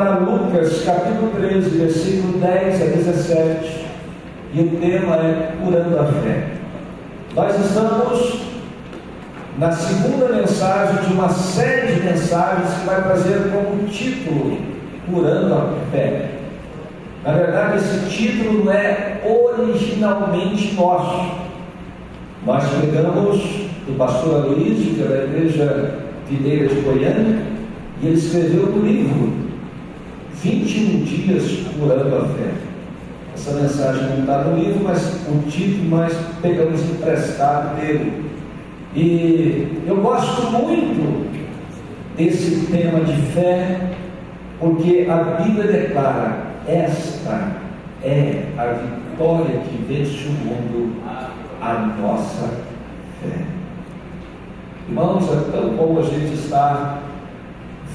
para 0.00 0.18
Lucas 0.20 0.82
capítulo 0.82 1.30
13, 1.36 1.76
versículo 1.76 2.38
10 2.38 2.80
a 2.80 2.84
17, 2.86 3.86
e 4.54 4.60
o 4.62 4.70
tema 4.80 5.16
é 5.16 5.52
Curando 5.62 5.98
a 5.98 6.04
Fé. 6.06 6.52
Nós 7.36 7.66
estamos 7.66 8.40
na 9.58 9.70
segunda 9.70 10.28
mensagem 10.30 11.04
de 11.04 11.12
uma 11.12 11.28
série 11.28 11.92
de 11.92 12.00
mensagens 12.00 12.78
que 12.80 12.86
vai 12.86 13.02
trazer 13.02 13.52
como 13.52 13.86
título 13.88 14.56
Curando 15.04 15.54
a 15.54 15.74
Fé. 15.92 16.30
Na 17.22 17.32
verdade, 17.32 17.76
esse 17.76 18.08
título 18.08 18.64
não 18.64 18.72
é 18.72 19.20
originalmente 19.22 20.76
nosso. 20.76 21.30
Nós 22.46 22.64
pegamos 22.80 23.38
do 23.86 23.98
pastor 23.98 24.46
Aloysio, 24.46 24.94
que 24.94 25.02
é 25.02 25.06
da 25.06 25.24
igreja 25.24 25.94
Videira 26.26 26.74
de 26.74 26.80
Goiânia, 26.80 27.42
e 28.00 28.06
ele 28.06 28.16
escreveu 28.16 28.64
o 28.64 28.78
livro 28.82 29.49
21 30.42 31.04
Dias 31.04 31.66
Curando 31.78 32.16
a 32.16 32.24
Fé. 32.28 32.52
Essa 33.34 33.52
mensagem 33.52 34.08
não 34.08 34.20
está 34.20 34.38
no 34.44 34.58
livro, 34.58 34.84
mas 34.84 35.20
o 35.28 35.50
título 35.50 35.90
nós 35.90 36.12
pegamos 36.40 36.80
emprestado 36.82 37.76
dele. 37.78 38.24
E 38.94 39.82
eu 39.86 39.96
gosto 39.96 40.50
muito 40.50 41.30
desse 42.16 42.66
tema 42.66 43.00
de 43.00 43.20
fé, 43.32 43.90
porque 44.58 45.06
a 45.08 45.42
Bíblia 45.42 45.64
declara: 45.64 46.38
esta 46.66 47.52
é 48.02 48.44
a 48.56 48.64
vitória 48.72 49.60
que 49.60 49.84
vence 49.88 50.26
o 50.26 50.32
mundo, 50.32 51.02
a 51.60 51.74
nossa 52.00 52.48
fé. 53.22 53.44
Irmãos, 54.88 55.24
é 55.30 55.52
tão 55.52 55.70
bom 55.76 55.98
a 55.98 56.02
gente 56.02 56.34
estar 56.34 57.09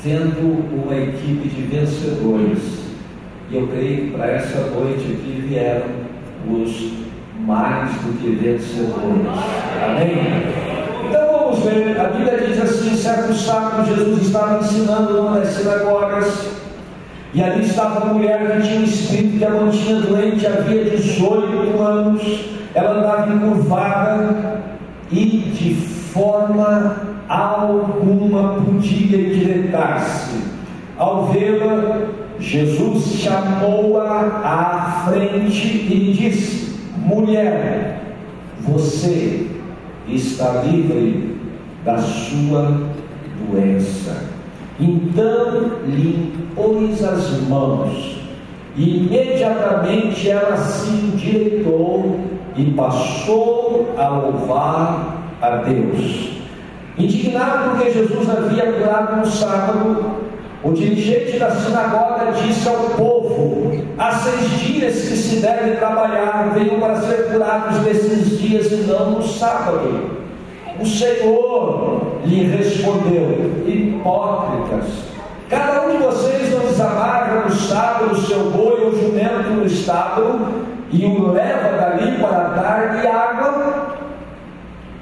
vendo 0.06 0.64
uma 0.72 0.96
equipe 0.96 1.50
de 1.50 1.62
vencedores. 1.64 2.60
E 3.50 3.56
eu 3.56 3.68
creio 3.68 4.06
que 4.06 4.12
para 4.12 4.28
essa 4.28 4.60
noite 4.70 5.04
aqui 5.04 5.44
vieram 5.48 5.88
os 6.48 6.94
mais 7.40 7.90
do 7.90 8.20
que 8.20 8.36
vencedores. 8.36 9.26
Amém? 9.84 10.16
Então 11.10 11.40
vamos 11.40 11.60
ver, 11.60 12.00
a 12.00 12.04
Bíblia 12.10 12.38
diz 12.38 12.62
assim: 12.62 12.96
certo 12.96 13.34
sábado 13.34 13.88
Jesus 13.88 14.28
estava 14.28 14.60
ensinando 14.60 15.14
numa 15.14 15.40
das 15.40 15.50
sinagogas, 15.50 16.50
e 17.34 17.42
ali 17.42 17.66
estava 17.66 18.06
uma 18.06 18.14
mulher 18.14 18.62
que 18.62 18.68
tinha 18.68 18.80
um 18.82 18.84
espírito 18.84 19.40
que 19.40 19.46
a 19.46 19.50
mantinha 19.50 20.02
doente 20.02 20.46
havia 20.46 20.86
18 20.86 21.82
anos, 21.82 22.46
ela 22.76 23.00
andava 23.00 23.34
encurvada 23.34 24.62
e 25.12 25.26
de 25.54 25.76
forma 25.76 27.05
alguma 27.28 28.62
podia 28.62 29.18
endireitar-se. 29.18 30.38
Ao 30.98 31.28
vê-la, 31.28 32.08
Jesus 32.40 33.20
chamou-a 33.20 34.42
à 34.44 35.06
frente 35.06 35.88
e 35.90 36.14
disse: 36.14 36.80
Mulher, 36.98 38.02
você 38.60 39.48
está 40.08 40.64
livre 40.64 41.38
da 41.84 41.98
sua 41.98 42.82
doença. 43.50 44.26
Então 44.80 45.80
lhe 45.86 46.34
as 47.04 47.40
mãos, 47.42 48.18
e 48.76 48.98
imediatamente 48.98 50.30
ela 50.30 50.58
se 50.58 50.90
endireitou 50.90 52.20
e 52.58 52.66
passou 52.72 53.94
a 53.98 54.10
louvar 54.10 55.24
a 55.42 55.50
Deus. 55.58 56.35
Indignado 56.98 57.72
porque 57.72 57.92
Jesus 57.92 58.30
havia 58.30 58.72
curado 58.72 59.18
no 59.18 59.26
sábado, 59.26 60.16
o 60.64 60.72
dirigente 60.72 61.38
da 61.38 61.52
sinagoga 61.52 62.32
disse 62.42 62.68
ao 62.70 62.76
povo: 62.96 63.72
Há 63.98 64.12
seis 64.14 64.50
dias 64.62 64.94
que 64.94 65.16
se 65.18 65.36
deve 65.42 65.76
trabalhar, 65.76 66.54
venham 66.54 66.80
para 66.80 67.02
ser 67.02 67.32
curados 67.32 67.82
nesses 67.82 68.40
dias 68.40 68.72
e 68.72 68.76
não 68.88 69.12
no 69.12 69.24
sábado. 69.24 70.10
O 70.80 70.86
Senhor 70.86 72.20
lhe 72.24 72.44
respondeu: 72.44 73.52
Hipócritas, 73.68 74.86
cada 75.50 75.88
um 75.88 75.92
de 75.92 75.98
vocês 75.98 76.50
não 76.54 76.62
desamarra 76.62 77.44
no 77.46 77.52
sábado 77.52 78.14
o 78.14 78.22
seu 78.22 78.52
boi 78.52 78.86
ou 78.86 78.92
jumento 78.92 79.50
no 79.50 79.66
estábulo 79.66 80.66
e 80.92 81.06
o 81.06 81.32
leva 81.34 81.78
dali 81.78 82.18
para 82.20 82.48
dar-lhe 82.56 83.06
água? 83.06 83.95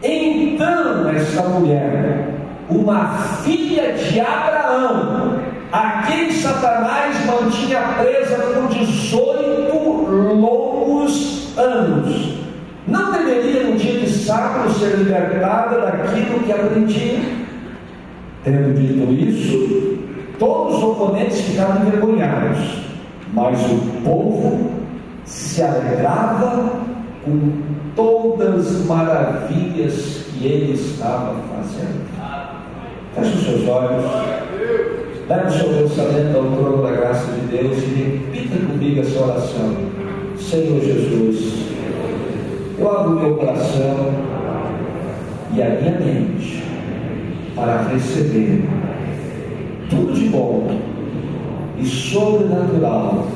Então, 0.03 1.09
essa 1.09 1.43
mulher, 1.43 2.27
uma 2.69 3.07
filha 3.43 3.93
de 3.93 4.19
Abraão, 4.19 5.39
a 5.71 6.03
quem 6.05 6.29
Satanás 6.29 7.25
mantinha 7.25 7.79
presa 7.97 8.35
por 8.35 8.67
18 8.67 10.11
longos 10.41 11.57
anos. 11.57 12.37
Não 12.85 13.13
deveria 13.13 13.63
no 13.63 13.77
dia 13.77 14.01
de 14.01 14.09
sábado 14.09 14.69
ser 14.73 14.97
libertada 14.97 15.79
daquilo 15.79 16.39
que 16.41 16.51
aprendia? 16.51 17.19
Tendo 18.43 18.73
dito 18.73 19.13
isso, 19.13 19.99
todos 20.37 20.79
os 20.79 20.83
oponentes 20.83 21.39
ficaram 21.39 21.77
envergonhados, 21.77 22.59
mas 23.31 23.57
o 23.71 24.01
povo 24.03 24.69
se 25.23 25.63
alegrava 25.63 26.92
com 27.23 27.39
todas 27.95 28.67
as 28.67 28.85
maravilhas 28.85 30.25
que 30.31 30.45
ele 30.45 30.73
estava 30.73 31.35
fazendo. 31.55 32.03
Feche 33.15 33.37
os 33.37 33.43
seus 33.43 33.67
olhos. 33.67 34.03
Leve 35.29 35.47
o 35.47 35.51
seu 35.51 35.69
pensamento 35.69 36.37
ao 36.37 36.43
trono 36.43 36.83
da 36.83 36.91
graça 36.91 37.31
de 37.31 37.57
Deus 37.57 37.77
e 37.77 38.29
repita 38.31 38.65
comigo 38.65 38.99
essa 38.99 39.23
oração. 39.23 39.75
Senhor 40.37 40.81
Jesus, 40.81 41.53
eu 42.77 42.91
abro 42.91 43.19
meu 43.19 43.35
coração 43.37 44.11
e 45.53 45.61
a 45.61 45.69
minha 45.69 45.99
mente 45.99 46.63
para 47.55 47.83
receber 47.83 48.65
tudo 49.89 50.13
de 50.13 50.25
bom 50.29 50.79
e 51.77 51.85
sobrenatural 51.85 53.27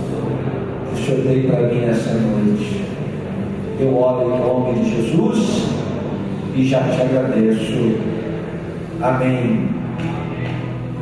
que 0.89 1.01
o 1.01 1.05
Senhor 1.05 1.23
tem 1.23 1.49
para 1.49 1.67
mim 1.67 1.81
nessa 1.81 2.13
noite. 2.13 2.76
Eu 3.79 3.95
oro 3.95 4.33
em 4.33 4.39
nome 4.39 4.79
de 4.79 4.95
Jesus 4.95 5.67
e 6.55 6.65
já 6.65 6.81
te 6.81 6.99
agradeço. 6.99 7.95
Amém. 8.99 9.69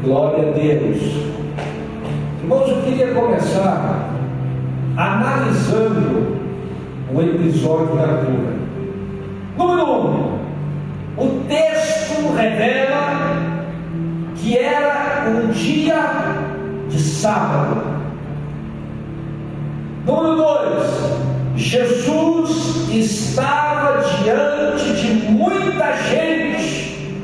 Glória 0.03 0.50
a 0.50 0.52
Deus. 0.52 1.02
Irmãos, 2.41 2.69
eu 2.69 2.81
queria 2.81 3.13
começar 3.13 4.09
analisando 4.97 6.36
o 7.13 7.22
episódio 7.22 7.96
da 7.96 8.08
cura. 8.08 8.56
Número 9.57 9.86
um, 9.86 10.40
o 11.18 11.44
texto 11.47 12.34
revela 12.36 13.38
que 14.36 14.57
era 14.57 15.30
um 15.30 15.50
dia 15.52 15.96
de 16.90 17.00
sábado. 17.00 17.81
Número 20.06 20.36
dois, 20.36 21.16
Jesus 21.56 22.90
estava 22.90 24.02
diante 24.24 24.94
de 24.94 25.13
muita 25.31 25.94
gente 25.98 27.16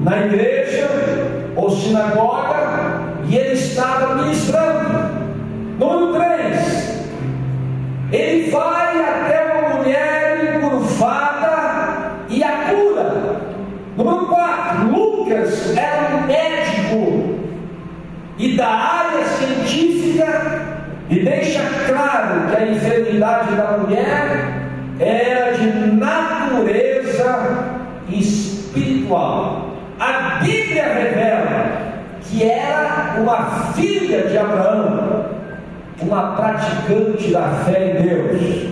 na 0.00 0.26
igreja 0.26 0.88
ou 1.54 1.70
sinagoga 1.70 3.14
e 3.28 3.36
ele 3.36 3.52
estava 3.52 4.16
ministrando. 4.16 5.20
Número 5.78 6.12
3, 6.14 7.04
ele 8.12 8.50
vai 8.50 9.00
até 9.00 9.60
uma 9.60 9.76
mulher 9.76 10.56
encurvada 10.56 12.12
e 12.28 12.42
a 12.42 12.50
cura. 12.68 13.40
Número 13.96 14.26
4, 14.26 14.90
Lucas 14.90 15.76
era 15.76 16.16
um 16.16 16.26
médico 16.26 17.38
e 18.36 18.56
da 18.56 18.68
área 18.68 19.24
científica 19.24 20.59
e 21.10 21.24
deixa 21.24 21.60
claro 21.88 22.46
que 22.48 22.56
a 22.56 22.66
enfermidade 22.68 23.56
da 23.56 23.78
mulher 23.78 24.60
era 25.00 25.52
de 25.54 25.66
natureza 25.96 27.64
espiritual. 28.08 29.70
A 29.98 30.38
Bíblia 30.40 30.84
revela 30.84 31.66
que 32.22 32.44
era 32.44 33.16
uma 33.20 33.44
filha 33.72 34.28
de 34.28 34.38
Abraão, 34.38 35.24
uma 36.00 36.36
praticante 36.36 37.32
da 37.32 37.48
fé 37.64 37.90
em 37.90 38.02
Deus. 38.06 38.68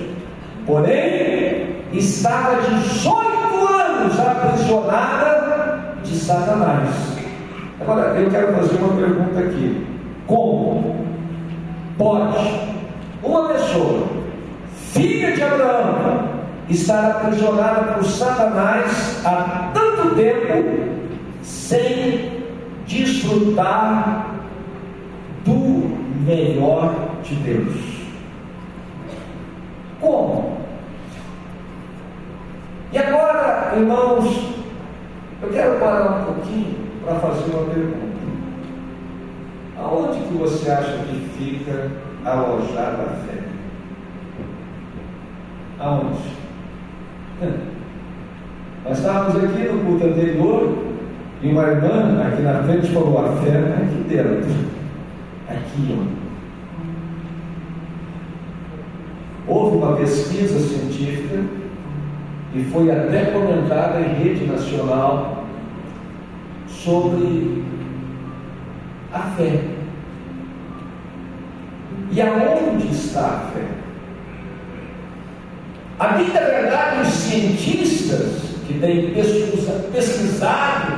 Porém, 0.65 1.83
estava 1.93 2.63
18 2.63 3.19
anos 3.67 4.21
aprisionada 4.21 5.81
de 6.05 6.17
Satanás. 6.17 6.89
Agora, 7.81 8.17
eu 8.21 8.31
quero 8.31 8.55
fazer 8.55 8.77
uma 8.77 8.95
pergunta 8.95 9.41
aqui: 9.41 9.85
como 10.27 11.08
pode 11.99 12.79
uma 13.23 13.49
pessoa, 13.49 14.07
filha 14.93 15.33
de 15.33 15.43
Abraão, 15.43 16.29
estar 16.71 17.11
aprisionada 17.11 17.93
por 17.95 18.05
Satanás 18.05 19.21
há 19.27 19.71
tanto 19.75 20.15
tempo 20.15 20.95
sem 21.43 22.45
desfrutar 22.87 24.29
melhor 26.29 26.95
de 27.23 27.35
Deus. 27.37 27.75
Como? 30.01 30.59
E 32.93 32.99
agora, 32.99 33.73
irmãos, 33.77 34.55
eu 35.43 35.49
quero 35.49 35.81
parar 35.81 36.21
um 36.21 36.25
pouquinho 36.25 36.77
para 37.05 37.15
fazer 37.15 37.51
uma 37.51 37.65
pergunta. 37.65 38.08
Aonde 39.79 40.19
que 40.21 40.35
você 40.35 40.71
acha 40.71 40.99
que 41.05 41.29
fica 41.39 41.91
alojada 42.25 43.03
a 43.03 43.15
fé? 43.25 43.39
Aonde? 45.79 46.19
Nós 48.85 48.99
estávamos 48.99 49.45
aqui 49.45 49.69
no 49.69 49.85
culto 49.85 50.07
anterior 50.07 50.79
e 51.43 51.49
uma 51.51 51.63
irmã 51.63 52.23
aqui 52.27 52.43
na 52.43 52.63
frente 52.65 52.93
falou: 52.93 53.19
a 53.19 53.33
fé 53.43 53.51
é 53.51 53.85
aqui 53.85 54.05
dentro, 54.09 54.51
aqui, 55.49 55.97
ó. 55.97 56.29
Houve 59.47 59.77
uma 59.77 59.97
pesquisa 59.97 60.59
científica 60.59 61.45
e 62.55 62.65
foi 62.65 62.91
até 62.91 63.27
comentada 63.27 64.01
em 64.01 64.15
rede 64.15 64.47
nacional 64.47 65.45
sobre 66.67 67.65
a 69.13 69.21
fé. 69.37 69.61
E 72.11 72.21
aonde 72.21 72.89
está 72.89 73.21
a 73.21 73.51
fé? 73.53 73.65
A 75.99 76.09
bem 76.09 76.31
da 76.31 76.41
verdade, 76.41 77.03
os 77.03 77.09
cientistas 77.09 78.43
que 78.67 78.79
têm 78.79 79.13
pesquisado 79.93 80.93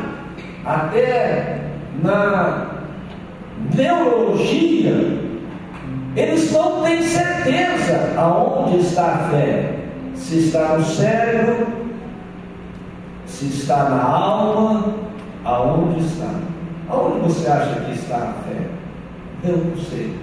até 0.65 1.61
na 2.03 2.67
neurologia, 3.75 5.19
eles 6.17 6.53
não 6.53 6.83
têm 6.83 7.03
certeza 7.03 8.13
aonde 8.17 8.79
está 8.79 9.07
a 9.07 9.19
fé. 9.31 9.77
Se 10.15 10.39
está 10.39 10.77
no 10.77 10.85
cérebro, 10.85 11.67
se 13.27 13.47
está 13.47 13.89
na 13.89 14.03
alma, 14.03 14.95
aonde 15.45 16.01
está? 16.01 16.31
Aonde 16.91 17.21
você 17.21 17.49
acha 17.49 17.81
que 17.81 17.93
está 17.93 18.17
a 18.17 18.33
fé? 18.43 18.67
Eu 19.45 19.59
não 19.59 19.77
sei. 19.77 20.17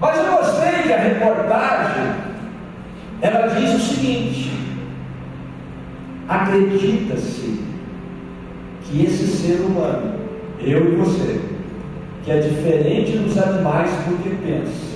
Mas 0.00 0.18
eu 0.18 0.36
gostei 0.36 0.82
que 0.82 0.92
a 0.92 1.00
reportagem 1.00 2.14
ela 3.22 3.46
diz 3.48 3.74
o 3.74 3.78
seguinte: 3.78 4.50
acredita-se 6.28 7.60
que 8.82 9.04
esse 9.04 9.26
ser 9.26 9.60
humano, 9.60 10.14
eu 10.58 10.92
e 10.92 10.96
você, 10.96 11.40
que 12.24 12.30
é 12.32 12.40
diferente 12.40 13.18
dos 13.18 13.38
animais 13.38 13.90
porque 14.04 14.30
pensa 14.44 14.90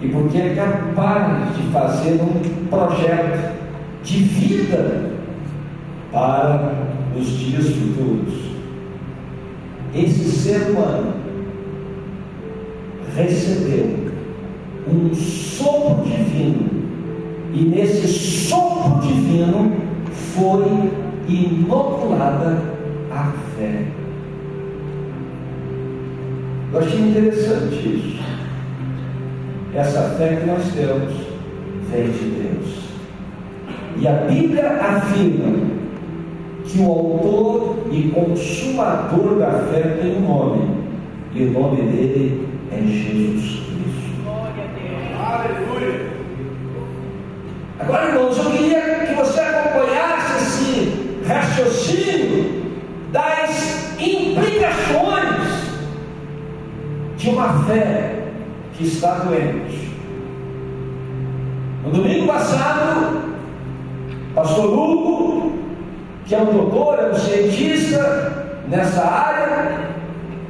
e 0.00 0.08
porque 0.08 0.38
é 0.38 0.54
capaz 0.54 1.56
de 1.56 1.62
fazer 1.72 2.20
um 2.22 2.66
projeto 2.68 3.56
de 4.04 4.18
vida 4.22 5.10
para 6.12 6.72
os 7.16 7.26
dias 7.26 7.66
futuros. 7.74 8.47
Esse 9.94 10.24
ser 10.30 10.70
humano 10.70 11.14
recebeu 13.16 14.08
um 14.86 15.14
sopro 15.14 16.04
divino, 16.04 16.68
e 17.52 17.64
nesse 17.64 18.06
sopro 18.06 19.00
divino 19.06 19.72
foi 20.34 20.90
inoculada 21.28 22.62
a 23.10 23.32
fé. 23.56 23.86
Eu 26.72 26.80
achei 26.80 27.00
interessante 27.00 27.74
isso. 27.74 28.18
Essa 29.74 30.14
fé 30.16 30.36
que 30.36 30.46
nós 30.46 30.72
temos 30.72 31.12
vem 31.90 32.10
de 32.10 32.24
Deus. 32.30 32.88
E 34.00 34.06
a 34.06 34.12
Bíblia 34.12 34.78
afirma 34.80 35.67
que 36.68 36.78
o 36.80 36.84
autor 36.84 37.78
e 37.90 38.10
consumador 38.10 39.38
da 39.38 39.50
fé 39.70 39.98
tem 40.00 40.16
um 40.16 40.28
nome, 40.28 40.68
e 41.34 41.44
o 41.44 41.50
nome 41.52 41.82
dele 41.82 42.46
é 42.70 42.76
Jesus 42.76 43.60
Cristo. 43.60 44.22
Glória 44.22 44.64
a 44.64 44.68
Deus. 44.76 45.18
Aleluia. 45.18 46.06
Agora, 47.80 48.08
irmãos, 48.08 48.38
eu 48.38 48.50
queria 48.50 49.06
que 49.06 49.14
você 49.14 49.40
acompanhasse 49.40 50.36
esse 50.36 51.26
raciocínio 51.26 52.62
das 53.12 53.98
implicações 53.98 55.38
de 57.16 57.30
uma 57.30 57.64
fé 57.64 58.24
que 58.74 58.84
está 58.84 59.20
doente. 59.20 59.88
No 61.84 61.90
domingo 61.90 62.26
passado, 62.26 63.36
pastor 64.34 64.66
Hugo, 64.66 65.57
que 66.28 66.34
é 66.34 66.38
um 66.38 66.44
doutor, 66.44 66.98
é 66.98 67.10
um 67.10 67.14
cientista 67.14 68.60
nessa 68.68 69.02
área, 69.02 69.88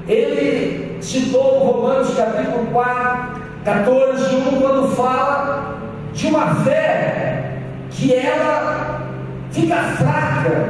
ele 0.09 0.99
citou 1.01 1.59
Romanos 1.59 2.15
capítulo 2.17 2.67
4, 2.73 3.41
14, 3.65 4.37
1, 4.37 4.61
quando 4.61 4.97
fala 4.97 5.79
de 6.13 6.27
uma 6.27 6.55
fé 6.65 7.61
que 7.91 8.13
ela 8.13 9.03
fica 9.53 9.77
fraca. 9.77 10.69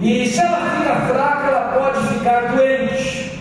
E 0.00 0.26
se 0.26 0.40
ela 0.40 0.58
fica 0.58 0.94
fraca, 1.12 1.48
ela 1.48 1.78
pode 1.78 2.06
ficar 2.08 2.52
doente. 2.52 3.40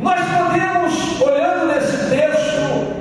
Nós 0.00 0.20
podemos, 0.20 1.20
olhando 1.22 1.72
nesse 1.72 2.10
texto, 2.10 2.94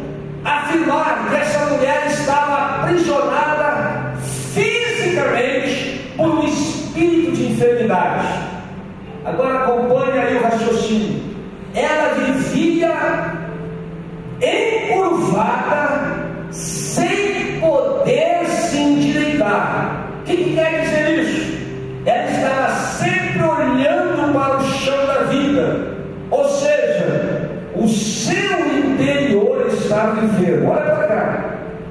afirmar 0.45 1.29
que 1.29 1.35
essa 1.35 1.65
mulher 1.65 2.07
estava 2.07 2.81
aprisionada 2.81 4.13
fisicamente 4.53 6.11
por 6.15 6.29
um 6.29 6.43
Agora 9.25 9.59
acompanhe 9.59 10.19
aí 10.19 10.37
o 10.37 10.43
raciocínio. 10.43 11.21
Ela 11.73 12.13
vivia 12.13 12.91
encurvada, 14.41 16.27
sem 16.51 17.59
poder 17.59 18.45
se 18.45 18.77
endireitar. 18.77 20.07
O 20.21 20.23
que, 20.23 20.35
que 20.35 20.55
quer 20.55 20.81
dizer 20.81 21.19
isso? 21.19 21.53
Ela 22.05 22.29
estava 22.29 22.69
sempre 22.69 23.43
olhando 23.43 24.33
para 24.33 24.57
o 24.57 24.63
chão 24.63 25.05
da 25.07 25.23
vida 25.23 25.93
ou 26.33 26.49
seja, 26.49 27.49
o 27.75 27.87
seu 27.87 28.75
interior 28.75 29.67
estava 29.67 30.25
enfermo. 30.25 30.71
Olha 30.71 30.81
para 30.81 31.07
cá. 31.07 31.45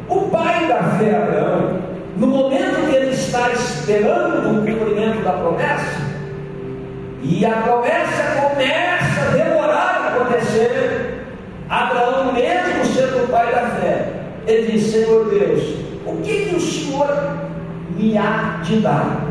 O 0.09 0.23
pai 0.23 0.67
da 0.67 0.83
fé, 0.99 1.14
Abraão, 1.14 1.79
no 2.17 2.26
momento 2.26 2.91
que 2.91 2.97
ele 2.97 3.12
está 3.12 3.52
esperando 3.52 4.32
o 5.23 5.25
cumprimento 5.25 5.25
da 5.25 5.33
promessa, 5.33 6.12
e 7.23 7.47
a 7.47 7.50
promessa 7.50 8.41
começa 8.41 9.21
a 9.21 9.31
demorar 9.31 9.76
a 9.76 10.17
acontecer, 10.17 11.25
Abraão, 11.69 12.33
mesmo 12.33 12.85
sendo 12.85 13.25
o 13.25 13.29
pai 13.29 13.52
da 13.52 13.67
fé, 13.69 14.12
ele 14.47 14.73
diz: 14.73 14.87
Senhor 14.91 15.31
Deus, 15.31 15.76
o 16.05 16.17
que, 16.23 16.47
que 16.47 16.57
o 16.57 16.61
Senhor 16.61 17.37
me 17.97 18.19
há 18.19 18.61
de 18.62 18.81
dar? 18.81 19.29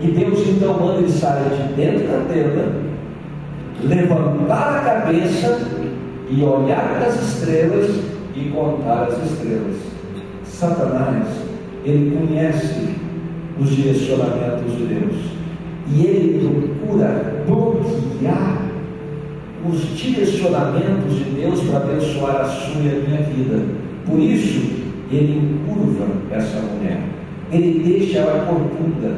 E 0.00 0.08
Deus 0.08 0.46
então 0.48 0.74
manda 0.74 0.98
ele 0.98 1.10
sair 1.10 1.50
de 1.50 1.74
dentro 1.74 2.08
da 2.08 2.32
tenda 2.32 2.90
levantar 3.82 4.76
a 4.76 4.80
cabeça 4.80 5.58
e 6.28 6.42
olhar 6.42 6.96
para 6.96 7.06
as 7.06 7.22
estrelas 7.22 7.90
e 8.34 8.50
contar 8.50 9.04
as 9.04 9.30
estrelas. 9.30 9.76
Satanás, 10.44 11.26
ele 11.84 12.16
conhece 12.16 12.99
os 13.60 13.70
direcionamentos 13.76 14.76
de 14.76 14.84
Deus 14.86 15.14
e 15.92 16.06
ele 16.06 16.78
procura 16.78 17.44
bloquear 17.46 18.62
os 19.68 19.96
direcionamentos 19.96 21.16
de 21.16 21.24
Deus 21.24 21.60
para 21.64 21.78
abençoar 21.78 22.40
a 22.40 22.44
sua 22.44 22.80
e 22.82 22.88
a 22.88 23.08
minha 23.08 23.22
vida. 23.22 23.62
Por 24.06 24.18
isso, 24.18 24.80
ele 25.10 25.60
encurva 25.68 26.06
essa 26.30 26.60
mulher, 26.60 27.00
ele 27.52 27.82
deixa 27.84 28.18
ela 28.20 28.46
corcunda, 28.46 29.16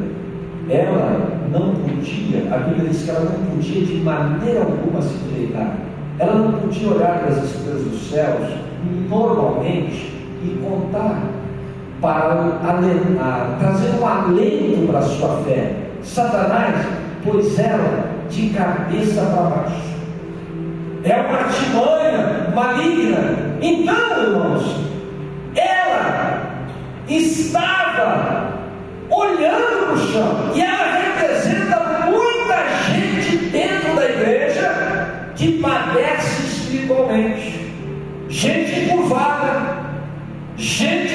ela 0.69 1.41
não 1.53 1.75
podia, 1.75 2.53
a 2.53 2.59
Bíblia 2.59 2.89
diz 2.89 3.03
que 3.03 3.11
ela 3.11 3.25
não 3.25 3.55
podia 3.55 3.85
de 3.85 3.95
maneira 3.97 4.61
alguma 4.61 5.03
se 5.03 5.15
endireitar. 5.17 5.77
Ela 6.19 6.35
não 6.35 6.53
podia 6.53 6.89
olhar 6.89 7.21
para 7.21 7.29
as 7.29 7.45
estrelas 7.45 7.83
dos 7.83 8.11
céus 8.11 8.49
normalmente 9.09 10.13
e 10.45 10.59
contar 10.65 11.23
para 12.03 12.59
alenar, 12.69 13.57
trazer 13.61 13.91
um 14.01 14.07
alento 14.07 14.89
para 14.89 14.99
a 14.99 15.03
sua 15.03 15.37
fé. 15.45 15.77
Satanás 16.03 16.75
pôs 17.25 17.57
ela 17.59 18.11
de 18.29 18.51
cabeça 18.51 19.23
para 19.23 19.43
baixo. 19.43 19.93
É 21.05 21.21
uma 21.21 21.39
artimanha 21.39 22.53
maligna. 22.55 23.57
Então, 23.61 24.23
irmãos, 24.25 24.81
ela 25.55 26.43
estava 27.09 28.49
olhando 29.09 29.87
para 29.87 29.95
o 29.95 29.99
chão. 29.99 30.51
E 30.57 30.61
ela 30.61 30.97
representa 30.97 32.07
muita 32.07 32.91
gente 32.91 33.37
dentro 33.47 33.95
da 33.95 34.05
igreja 34.05 35.33
que 35.37 35.61
padece 35.61 36.43
espiritualmente, 36.47 37.73
gente 38.29 38.89
curvada, 38.91 39.77
gente 40.57 41.12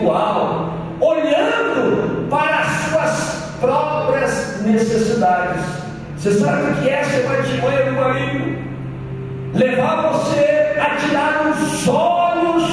espiritual, 0.00 0.70
olhando 1.00 2.28
para 2.28 2.60
as 2.60 2.66
suas 2.66 3.54
próprias 3.60 4.62
necessidades. 4.62 5.62
Você 6.16 6.32
sabe 6.32 6.80
que 6.80 6.88
essa 6.88 7.16
é 7.16 7.26
uma 7.26 7.36
artimanha 7.36 7.84
do 7.84 7.92
maligno? 7.92 8.58
Levar 9.54 10.12
você 10.12 10.76
a 10.78 10.96
tirar 10.96 11.46
os 11.50 11.88
olhos 11.88 12.64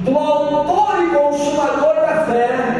do 0.00 0.18
autor 0.18 1.02
e 1.02 1.14
consumador 1.14 1.94
da 1.94 2.24
fé 2.26 2.71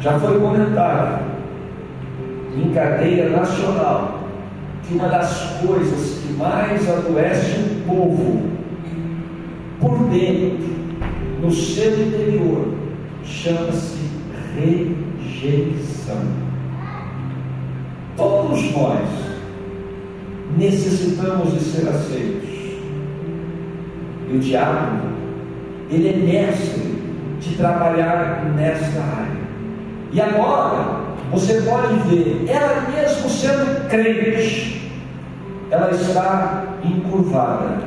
Já 0.00 0.18
foi 0.20 0.38
comentado 0.38 1.24
em 2.56 2.72
cadeia 2.72 3.30
nacional 3.30 4.20
que 4.86 4.94
uma 4.94 5.08
das 5.08 5.58
coisas 5.60 6.20
que 6.22 6.32
mais 6.34 6.88
adoece 6.88 7.58
o 7.58 7.84
povo 7.84 8.42
por 9.80 10.08
dentro, 10.08 10.56
no 11.42 11.50
seu 11.50 12.06
interior, 12.06 12.74
chama-se 13.24 13.98
rejeição. 14.54 16.22
Todos 18.16 18.72
nós 18.72 19.08
necessitamos 20.56 21.52
de 21.54 21.60
ser 21.60 21.88
aceitos. 21.88 22.48
E 24.30 24.36
o 24.36 24.38
diabo, 24.38 25.08
ele 25.90 26.08
é 26.08 26.16
mestre 26.16 26.98
de 27.40 27.56
trabalhar 27.56 28.44
nesta 28.56 29.00
área. 29.00 29.47
E 30.10 30.20
agora, 30.20 31.00
você 31.30 31.60
pode 31.62 31.94
ver, 32.08 32.46
ela 32.48 32.88
mesmo 32.90 33.28
sendo 33.28 33.88
crente, 33.88 34.90
ela 35.70 35.90
está 35.90 36.64
encurvada, 36.82 37.80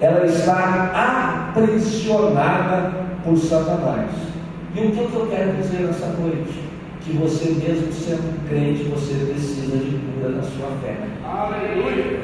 ela 0.00 0.26
está 0.26 1.48
aprisionada 1.50 2.92
por 3.24 3.38
Satanás. 3.38 4.10
E 4.74 4.80
o 4.80 4.90
que 4.90 4.98
eu 4.98 5.28
quero 5.30 5.52
dizer 5.56 5.86
nessa 5.86 6.08
noite? 6.08 6.64
Que 7.02 7.16
você 7.16 7.50
mesmo 7.50 7.92
sendo 7.92 8.46
crente, 8.48 8.84
você 8.84 9.14
precisa 9.32 9.76
de 9.78 9.98
cura 9.98 10.30
na 10.30 10.42
sua 10.42 10.68
fé. 10.82 10.96
Aleluia! 11.24 12.20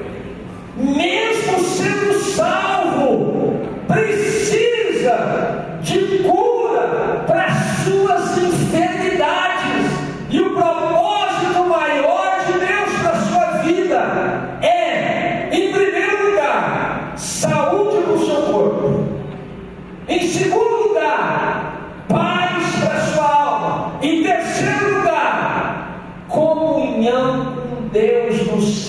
Mesmo 0.76 1.60
sendo 1.60 2.14
salvo, 2.20 3.60
precisa 3.86 5.78
de 5.82 6.18
cura 6.22 7.24
para 7.26 7.50
suas 7.84 8.39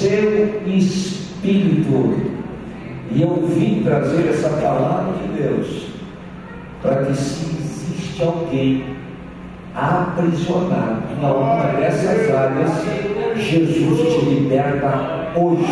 seu 0.02 0.64
espírito. 0.66 2.32
E 3.12 3.22
eu 3.22 3.46
vim 3.48 3.84
trazer 3.84 4.30
essa 4.30 4.50
palavra 4.50 5.14
de 5.22 5.42
Deus 5.42 5.88
para 6.82 7.06
que 7.06 7.16
se 7.16 7.46
existe 7.46 8.24
alguém 8.24 8.96
aprisionado 9.76 11.04
em 11.20 11.26
alguma 11.26 11.64
dessas 11.80 12.34
áreas, 12.34 12.72
Jesus 13.36 14.14
te 14.14 14.26
liberta 14.26 15.30
hoje. 15.36 15.66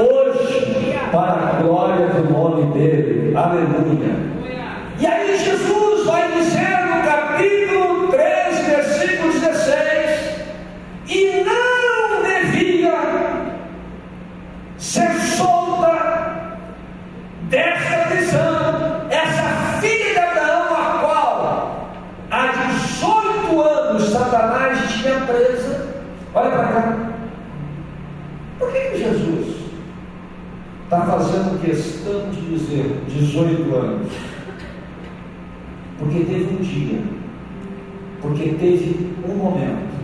Hoje, 0.00 0.98
para 1.12 1.58
a 1.58 1.62
glória 1.62 2.08
do 2.08 2.32
nome 2.32 2.72
dele. 2.72 3.36
Aleluia. 3.36 4.16
E 4.98 5.06
aí 5.06 5.38
Jesus 5.38 5.83
dizer 32.74 33.02
18 33.08 33.74
anos? 33.74 34.12
Porque 35.98 36.24
teve 36.24 36.56
um 36.58 36.62
dia, 36.62 37.02
porque 38.20 38.48
teve 38.50 39.14
um 39.28 39.36
momento, 39.36 39.94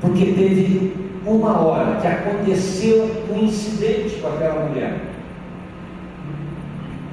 porque 0.00 0.24
teve 0.26 0.94
uma 1.26 1.58
hora 1.60 2.00
que 2.00 2.06
aconteceu 2.06 3.10
um 3.30 3.44
incidente 3.44 4.16
com 4.20 4.28
aquela 4.28 4.66
mulher 4.66 5.00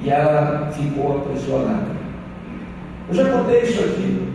e 0.02 0.10
ela 0.10 0.70
ficou 0.72 1.18
aprisionada. 1.18 1.92
Eu 3.08 3.14
já 3.14 3.30
contei 3.30 3.62
isso 3.62 3.80
aqui 3.80 4.28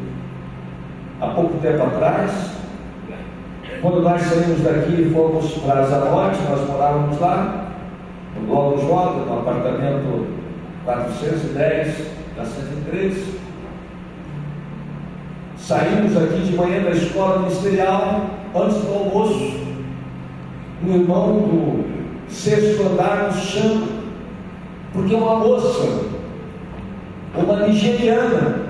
há 1.19 1.27
pouco 1.29 1.57
tempo 1.59 1.83
atrás, 1.83 2.51
quando 3.81 4.01
nós 4.01 4.21
saímos 4.21 4.61
daqui 4.61 5.01
e 5.01 5.13
fomos 5.13 5.51
para 5.59 5.85
Zanote, 5.85 6.39
nós 6.49 6.67
morávamos 6.67 7.19
lá, 7.19 7.68
no 8.35 8.47
Globo 8.47 8.81
Jota, 8.81 9.25
no 9.25 9.39
apartamento 9.39 10.27
410 10.85 12.07
da 12.35 12.45
113. 12.45 13.39
Saímos 15.57 16.17
aqui 16.17 16.41
de 16.41 16.55
manhã 16.55 16.83
da 16.83 16.91
escola 16.91 17.39
ministerial, 17.39 18.25
antes 18.55 18.77
do 18.77 18.93
almoço, 18.93 19.59
um 20.83 20.93
irmão 20.93 21.33
do 21.33 22.29
sexto 22.29 22.83
andar 22.83 23.27
nos 23.27 23.35
chama, 23.35 23.87
porque 24.93 25.13
uma 25.13 25.35
moça, 25.35 26.05
uma 27.35 27.67
nigeriana, 27.67 28.69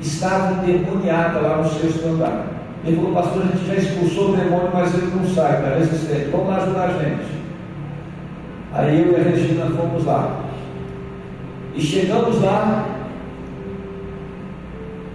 estava 0.00 0.62
endemoniada 0.62 1.40
lá 1.40 1.58
no 1.58 1.68
sexto 1.68 2.06
andar. 2.06 2.46
Ele 2.84 2.96
falou, 2.96 3.12
pastor, 3.12 3.42
a 3.42 3.46
gente 3.46 3.66
já 3.66 3.74
expulsou 3.74 4.30
o 4.30 4.36
demônio, 4.36 4.70
mas 4.74 4.92
ele 4.94 5.12
não 5.14 5.24
sai, 5.24 5.56
está 5.56 5.76
resistente. 5.76 6.30
Vamos 6.30 6.48
lá 6.48 6.56
ajudar 6.56 6.88
a 6.88 6.98
gente. 6.98 7.41
Aí 8.74 9.02
eu 9.02 9.12
e 9.12 9.16
a 9.16 9.24
Regina 9.24 9.66
fomos 9.66 10.04
lá. 10.06 10.44
E 11.74 11.80
chegamos 11.80 12.42
lá, 12.42 12.86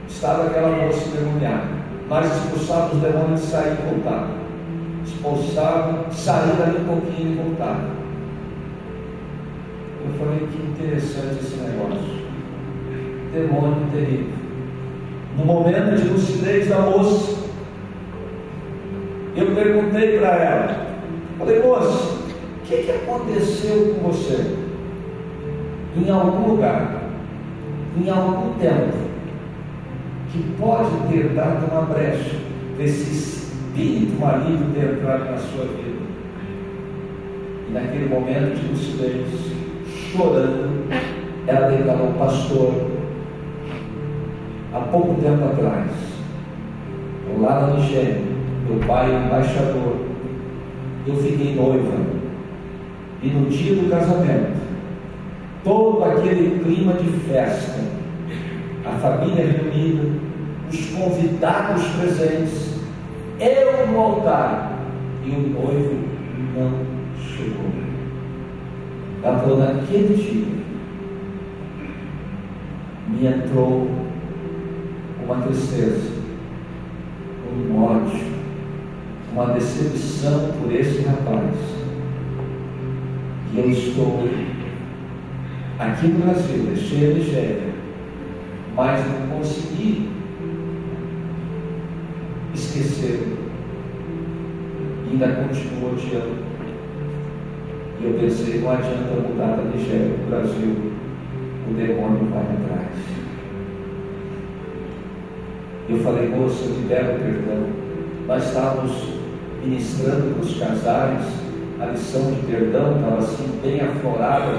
estava 0.07 0.47
aquela 0.47 0.69
moça 0.69 1.07
endemoniada. 1.07 1.77
Nós 2.09 2.25
expulsávamos 2.25 2.93
os 2.93 3.01
demônios 3.01 3.41
de 3.41 3.47
sair 3.47 3.73
e 3.73 3.93
voltar. 3.93 4.29
Expulsávamos, 5.03 6.15
sair 6.15 6.55
dali 6.57 6.81
um 6.81 6.85
pouquinho 6.85 7.31
e 7.31 7.35
voltar. 7.35 7.79
Eu 10.05 10.13
falei 10.19 10.47
que 10.47 10.57
interessante 10.61 11.39
esse 11.39 11.57
negócio. 11.57 12.17
Demônio 13.33 13.87
terrível. 13.91 14.37
No 15.37 15.45
momento 15.45 15.95
de 15.95 16.07
lucidez 16.09 16.67
da 16.67 16.79
moça, 16.79 17.37
eu 19.35 19.53
perguntei 19.53 20.17
para 20.17 20.35
ela, 20.35 20.87
falei, 21.37 21.61
moça, 21.61 22.16
que, 22.67 22.83
que 22.83 22.91
aconteceu 22.91 23.95
com 23.95 24.09
você? 24.09 24.57
Em 25.95 26.09
algum 26.11 26.51
lugar, 26.51 27.01
em 27.97 28.09
algum 28.09 28.53
tempo, 28.59 29.07
que 30.31 30.43
pode 30.59 30.91
ter 31.09 31.29
dado 31.29 31.71
uma 31.71 31.83
brecha 31.83 32.35
desse 32.77 33.11
espírito 33.11 34.19
maligno 34.19 34.73
ter 34.73 34.95
entrado 34.95 35.31
na 35.31 35.37
sua 35.37 35.65
vida. 35.65 35.97
E 37.69 37.73
naquele 37.73 38.09
momento 38.09 38.59
de 38.59 38.67
lucidez, 38.67 39.27
chorando, 40.11 40.87
ela 41.47 41.71
declarou, 41.71 42.13
pastor, 42.19 42.73
há 44.73 44.79
pouco 44.91 45.21
tempo 45.21 45.45
atrás, 45.45 45.89
lá 47.39 47.61
na 47.61 47.73
Nigéria, 47.75 48.21
meu 48.67 48.79
pai 48.85 49.09
é 49.11 49.25
embaixador, 49.25 49.95
eu 51.07 51.15
fiquei 51.15 51.55
noiva, 51.55 52.16
e 53.21 53.27
no 53.29 53.49
dia 53.49 53.75
do 53.75 53.89
casamento, 53.89 54.57
todo 55.63 56.03
aquele 56.03 56.63
clima 56.63 56.93
de 56.93 57.09
festa, 57.27 57.79
a 58.85 58.91
família 58.99 59.45
reunida, 59.45 60.07
os 60.71 60.85
convidados 60.91 61.83
presentes, 61.99 62.77
eu 63.39 63.87
no 63.87 63.99
altar 63.99 64.79
e 65.25 65.29
o 65.29 65.49
noivo 65.49 65.95
não 66.55 66.85
chegou. 67.19 67.71
Ela 69.23 69.39
falou, 69.39 69.57
naquele 69.57 70.15
dia, 70.15 70.57
me 73.07 73.25
entrou 73.25 73.89
uma 75.23 75.41
tristeza, 75.41 76.11
um 77.51 77.83
ódio, 77.83 78.27
uma 79.33 79.47
decepção 79.47 80.51
por 80.61 80.71
esse 80.73 81.01
rapaz. 81.01 81.86
Estou 83.65 84.23
aqui 85.79 86.07
no 86.07 86.19
Brasil, 86.19 86.63
deixei 86.67 87.09
a 87.09 87.13
Nigéria, 87.15 87.73
mas 88.75 89.03
não 89.03 89.35
consegui 89.35 90.09
esquecer. 92.53 93.35
Ainda 95.09 95.27
continuo 95.27 95.91
odiando. 95.91 96.45
E 97.99 98.05
eu 98.05 98.13
pensei, 98.19 98.59
não 98.59 98.69
adianta 98.69 99.27
mudar 99.27 99.55
da 99.55 99.63
Nigéria 99.63 100.13
para 100.13 100.23
o 100.23 100.29
Brasil, 100.29 100.91
o 101.67 101.73
demônio 101.73 102.29
vai 102.31 102.43
atrás. 102.43 102.95
Eu 105.89 105.97
falei, 105.97 106.29
moça, 106.29 106.63
eu 106.65 106.75
libero 106.75 107.19
perdão. 107.19 107.65
Nós 108.27 108.45
estávamos 108.45 108.91
ministrando 109.63 110.39
os 110.39 110.59
casais 110.59 111.46
a 111.79 111.85
lição 111.85 112.31
de 112.31 112.45
perdão, 112.47 112.95
estava 112.95 113.17
assim 113.19 113.59
bem 113.61 113.81
aflorada, 113.81 114.51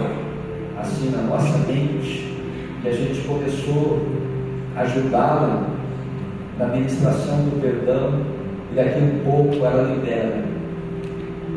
assim 0.78 1.10
na 1.10 1.22
nossa 1.22 1.58
mente, 1.66 2.36
e 2.84 2.88
a 2.88 2.92
gente 2.92 3.26
começou 3.26 4.06
a 4.76 4.82
ajudá-la 4.82 5.66
na 6.58 6.66
ministração 6.68 7.38
do 7.38 7.60
perdão, 7.60 8.20
e 8.70 8.74
daqui 8.76 8.98
a 8.98 9.30
pouco 9.30 9.64
ela 9.64 9.94
libera 9.94 10.44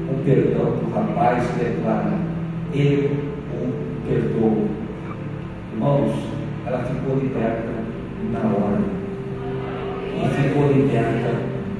o 0.09 0.23
perdão 0.23 0.77
do 0.77 0.91
rapaz 0.93 1.43
e 1.43 1.63
declara: 1.63 2.11
Eu 2.73 3.11
o 3.53 4.07
perdoo. 4.07 4.67
Irmãos, 5.73 6.11
ela 6.65 6.83
ficou 6.83 7.17
liberta 7.17 7.71
na 8.31 8.39
hora 8.39 8.81
e 10.15 10.41
ficou 10.41 10.71
liberta 10.71 11.35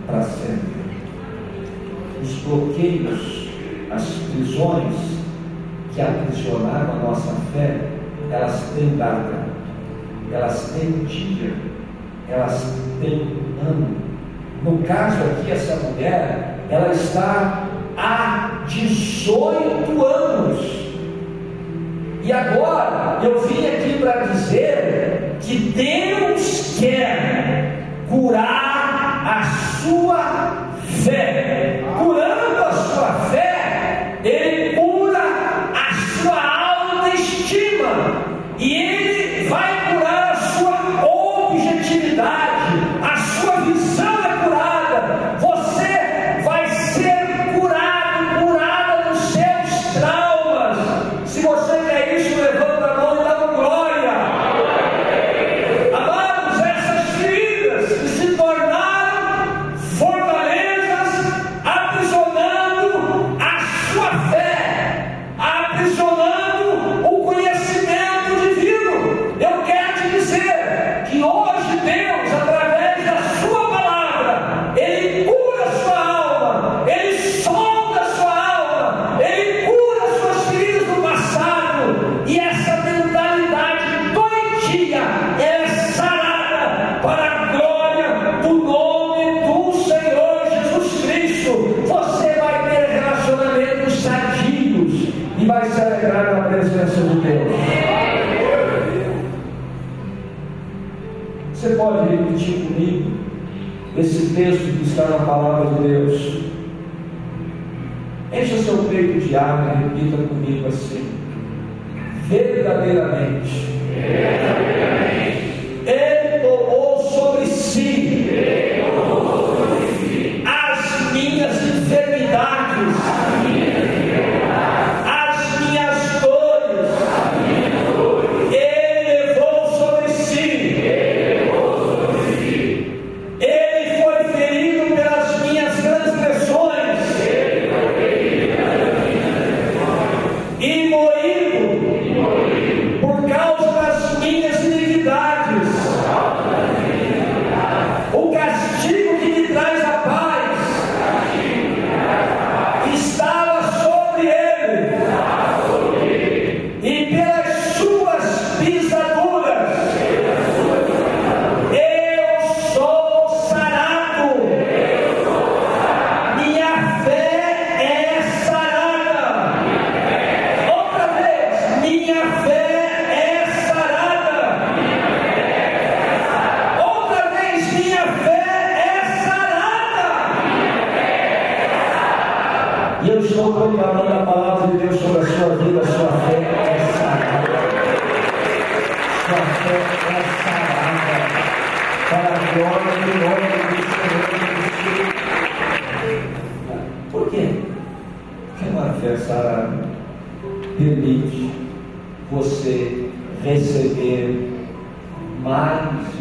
para 0.07 0.21
sempre. 0.21 0.81
Os 2.21 2.33
bloqueios, 2.43 3.40
as 3.93 4.03
prisões 4.31 4.95
que 5.93 6.01
aprisionaram 6.01 6.93
a 6.93 7.07
nossa 7.07 7.33
fé, 7.53 7.81
elas 8.31 8.63
têm 8.75 8.95
data, 8.95 9.45
elas 10.31 10.71
têm 10.71 11.03
dia, 11.05 11.53
elas 12.29 12.73
têm 13.01 13.21
ano. 13.61 13.97
No 14.63 14.77
caso 14.83 15.17
aqui, 15.23 15.51
essa 15.51 15.75
mulher, 15.75 16.59
ela 16.69 16.93
está 16.93 17.67
há 17.97 18.63
18 18.67 20.05
anos. 20.05 20.81
E 22.23 22.31
agora 22.31 23.19
eu 23.23 23.41
vim 23.41 23.65
aqui 23.65 23.97
para 23.99 24.27
dizer 24.27 25.37
que 25.41 25.57
Deus 25.75 26.77
quer 26.79 27.87
curar 28.07 29.25
a 29.25 29.43
sua 29.43 30.60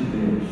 de 0.00 0.16
Deus. 0.16 0.48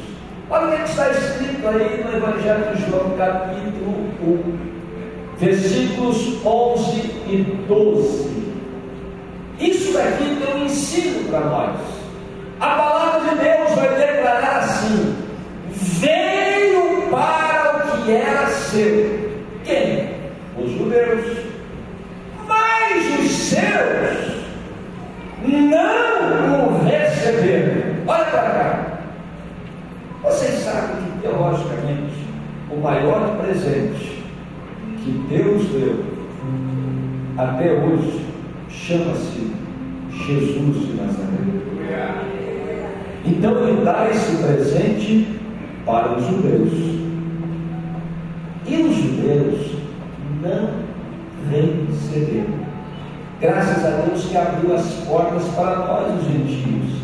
Olha 0.51 0.67
o 0.67 0.73
é 0.73 0.77
que 0.79 0.91
está 0.91 1.11
escrito 1.11 1.69
aí 1.69 2.05
no 2.05 2.17
Evangelho 2.17 2.75
de 2.75 2.91
João, 2.91 3.11
capítulo 3.19 4.09
1, 4.23 5.39
versículos 5.39 6.45
11 6.45 7.01
e 7.29 7.65
12. 7.69 8.39
Isso 9.61 9.93
daqui 9.93 10.37
tem 10.37 10.55
um 10.55 10.65
ensino 10.65 11.29
para 11.29 11.41
nós. 11.41 11.81
A 12.61 12.67
palavra 12.67 13.21
de 13.31 13.43
Deus 13.43 13.73
vai 13.75 13.89
declarar 13.95 14.59
assim: 14.59 15.17
veio 15.73 17.09
para 17.11 17.77
o 17.77 18.05
que 18.05 18.13
era 18.13 18.47
seu. 18.47 19.29
Quem? 19.65 20.15
Os 20.57 20.71
judeus. 20.73 21.39
Mas 22.47 23.21
os 23.21 23.31
seus 23.31 24.39
não 25.45 26.69
o 26.69 26.85
receberam. 26.85 28.05
Olha 28.07 28.25
para 28.25 28.43
cá. 28.43 28.78
Vocês 30.23 30.65
sabem 30.65 30.97
que 30.97 31.23
teologicamente 31.23 32.27
o 32.71 32.81
maior 32.81 33.37
presente 33.39 34.25
que 35.03 35.11
Deus 35.29 35.65
deu 35.69 36.05
até 37.37 37.73
hoje 37.73 38.27
chama-se 38.69 39.53
Jesus 40.11 40.87
de 40.87 40.95
Nazaré. 40.95 41.49
Então 43.25 43.69
ele 43.69 43.85
dá 43.85 44.09
esse 44.11 44.43
presente 44.43 45.39
para 45.87 46.17
os 46.17 46.27
judeus. 46.27 46.73
E 48.67 48.83
os 48.83 48.97
judeus 48.97 49.77
não 50.43 50.71
receberam. 51.49 52.59
Graças 53.41 53.85
a 53.85 53.91
Deus 54.03 54.25
que 54.25 54.37
abriu 54.37 54.75
as 54.75 54.85
portas 55.07 55.45
para 55.55 55.77
nós, 55.87 56.21
os 56.21 56.25
gentios. 56.25 56.98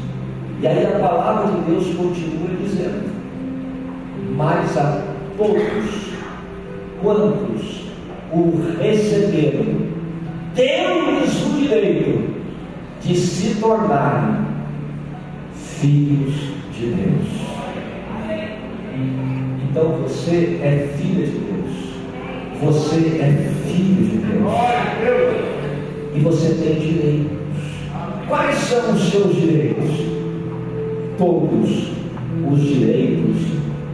E 0.65 0.67
aí 0.67 0.87
a 0.87 0.99
palavra 0.99 1.53
de 1.53 1.61
Deus 1.71 1.95
continua 1.95 2.49
dizendo: 2.59 3.13
Mas 4.35 4.79
a 4.79 5.03
todos 5.37 6.15
quantos 7.03 7.83
o 8.33 8.63
receberam, 8.81 9.77
deu-lhes 10.55 11.45
o 11.45 11.61
direito 11.61 12.31
de 13.03 13.15
se 13.15 13.61
tornarem 13.61 14.47
filhos 15.55 16.35
de 16.73 16.87
Deus. 16.87 17.29
Então 19.69 19.99
você 19.99 20.61
é 20.63 20.89
filha 20.97 21.27
de 21.27 21.41
Deus. 21.41 21.75
Você 22.63 23.21
é 23.21 23.53
filho 23.67 24.09
de 24.09 24.17
Deus. 24.17 24.53
E 26.15 26.21
você 26.21 26.55
tem 26.55 26.79
direitos. 26.79 27.33
Quais 28.27 28.57
são 28.57 28.95
os 28.95 29.11
seus 29.11 29.35
direitos? 29.35 30.14
Todos 31.17 31.93
os 32.51 32.61
direitos 32.61 33.37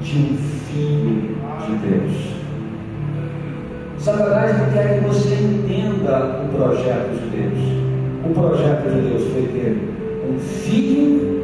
de 0.03 0.19
um 0.19 0.37
filho 0.67 1.37
de 1.67 1.89
Deus. 1.89 2.41
Satanás 3.99 4.59
não 4.59 4.73
quer 4.73 4.99
que 4.99 5.05
você 5.07 5.35
entenda 5.35 6.43
o 6.43 6.57
projeto 6.57 7.11
de 7.21 7.37
Deus. 7.37 7.59
O 8.25 8.33
projeto 8.33 8.89
de 8.89 9.09
Deus 9.09 9.33
foi 9.33 9.43
ter 9.49 9.77
um 10.27 10.39
filho 10.39 11.41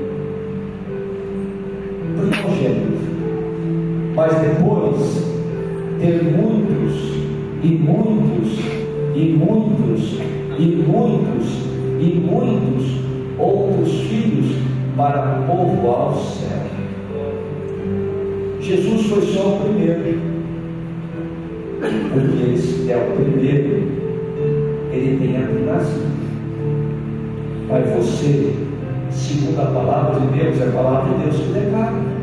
primogênito, 2.16 2.98
mas 4.14 4.32
depois 4.40 5.26
ter 6.00 6.22
muitos 6.24 6.96
e 7.62 7.68
muitos 7.68 8.58
e 9.14 9.36
muitos 9.36 10.20
e 10.56 10.84
muitos 10.86 11.66
e 12.00 12.22
muitos 12.24 12.96
outros 13.38 14.00
filhos 14.00 14.56
para 14.96 15.44
povoar 15.46 16.12
o 16.12 16.16
céu. 16.16 16.56
Jesus 18.60 19.06
foi 19.06 19.22
só 19.26 19.48
o 19.48 19.60
primeiro, 19.60 20.20
porque 22.12 22.42
ele 22.42 22.90
é 22.90 22.96
o 22.96 23.14
primeiro, 23.14 23.68
ele 24.90 25.18
tem 25.20 25.36
a 25.36 25.46
primazia. 25.46 26.06
Mas 27.68 27.90
você, 27.94 28.54
segundo 29.10 29.60
a 29.60 29.66
palavra 29.66 30.20
de 30.20 30.26
Deus, 30.38 30.60
é 30.60 30.68
a 30.68 30.72
palavra 30.72 31.14
de 31.14 31.24
Deus 31.24 31.36
que 31.36 31.52
declara. 31.52 32.16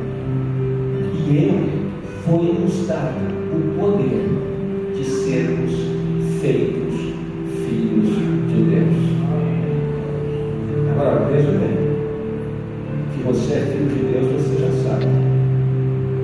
E 1.15 1.37
ele 1.37 1.91
foi-nos 2.25 2.87
dado 2.87 3.33
o 3.53 3.79
poder 3.79 4.29
de 4.95 5.05
sermos 5.05 5.71
feitos 6.41 6.82
filho 13.83 13.89
de 13.89 14.03
Deus, 14.13 14.27
você 14.31 14.55
já 14.59 14.71
sabe. 14.89 15.07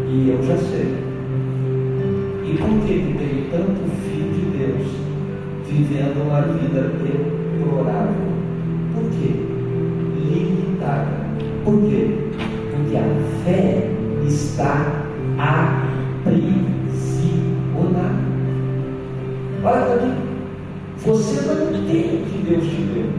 E 0.07 0.29
eu 0.29 0.43
já 0.43 0.57
sei. 0.57 0.87
E 2.45 2.57
por 2.57 2.69
que 2.85 2.93
tem 3.17 3.47
tanto 3.51 3.81
filho 4.03 4.31
de 4.33 4.43
Deus 4.57 4.87
vivendo 5.67 6.17
uma 6.27 6.41
vida 6.41 6.81
deplorável? 7.03 8.29
Por 8.93 9.03
quê? 9.11 9.29
Limitada. 10.15 11.11
Por 11.63 11.81
quê? 11.81 12.01
Porque 12.71 12.97
a 12.97 13.03
fé 13.43 13.89
está 14.27 15.05
aprisionada. 15.37 16.49
Olha 19.63 19.95
mim. 20.05 20.15
Você 21.05 21.41
não 21.41 21.85
tem 21.87 22.01
o 22.01 22.25
que 22.25 22.37
Deus 22.49 22.63
te 22.63 22.81
deu. 22.93 23.09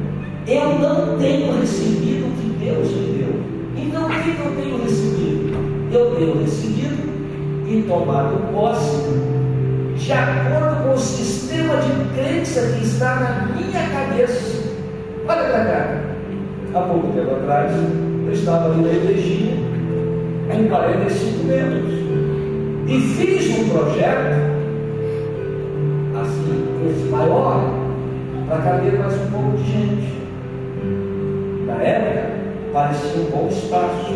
Eu 0.46 0.79
não 0.79 1.18
tenho 1.18 1.61
recebido 1.61 2.26
o 2.26 2.33
que 2.33 2.64
Deus 2.64 2.90
me 2.90 3.18
deu. 3.18 3.60
Então 3.81 4.07
o 4.07 4.09
que 4.09 4.38
eu 4.38 4.62
tenho 4.62 4.83
recebido? 4.83 5.90
Eu 5.93 6.14
tenho 6.16 6.40
recebido 6.40 7.11
e 7.66 7.83
tomado 7.83 8.53
posse 8.53 9.01
de 9.97 10.12
acordo 10.12 10.83
com 10.83 10.95
o 10.95 10.99
sistema 10.99 11.77
de 11.77 12.14
crença 12.14 12.61
que 12.75 12.85
está 12.85 13.14
na 13.16 13.55
minha 13.55 13.88
cabeça. 13.90 14.71
Olha 15.29 15.45
para 15.45 15.64
cá. 15.64 16.01
Há 16.75 16.81
pouco 16.83 17.12
tempo 17.12 17.35
atrás, 17.35 17.73
eu 18.27 18.33
estava 18.33 18.73
ali 18.73 18.83
na 18.83 18.93
igrejinha, 18.93 19.57
com 20.51 20.69
45 20.69 21.45
membros, 21.45 21.93
e 22.87 23.01
fiz 23.01 23.59
um 23.59 23.69
projeto, 23.71 24.37
assim, 26.21 26.64
esse 26.88 27.09
maior, 27.09 27.61
para 28.49 28.59
caber 28.59 28.99
mais 28.99 29.14
um 29.14 29.31
pouco 29.31 29.57
de 29.57 29.64
gente. 29.64 30.21
Na 31.66 31.83
época, 31.83 32.39
parecia 32.73 33.23
um 33.23 33.31
bom 33.31 33.49
espaço. 33.49 34.13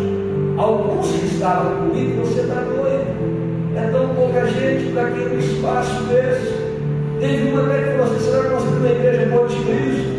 Alguns 0.57 1.09
que 1.09 1.27
estavam 1.27 1.77
comigo, 1.77 2.25
você 2.25 2.41
está 2.41 2.61
doido. 2.61 3.75
É 3.77 3.91
tão 3.91 4.15
pouca 4.15 4.47
gente 4.47 4.93
para 4.93 5.09
aquele 5.09 5.37
espaço 5.45 6.03
desse. 6.05 6.65
Teve 7.21 7.51
uma 7.51 7.65
até 7.65 7.83
que 7.83 7.99
você 7.99 8.31
vai 8.31 8.51
construir 8.51 8.79
uma 8.79 8.91
igreja 8.91 9.27
Monte 9.27 9.57
Cristo. 9.57 10.15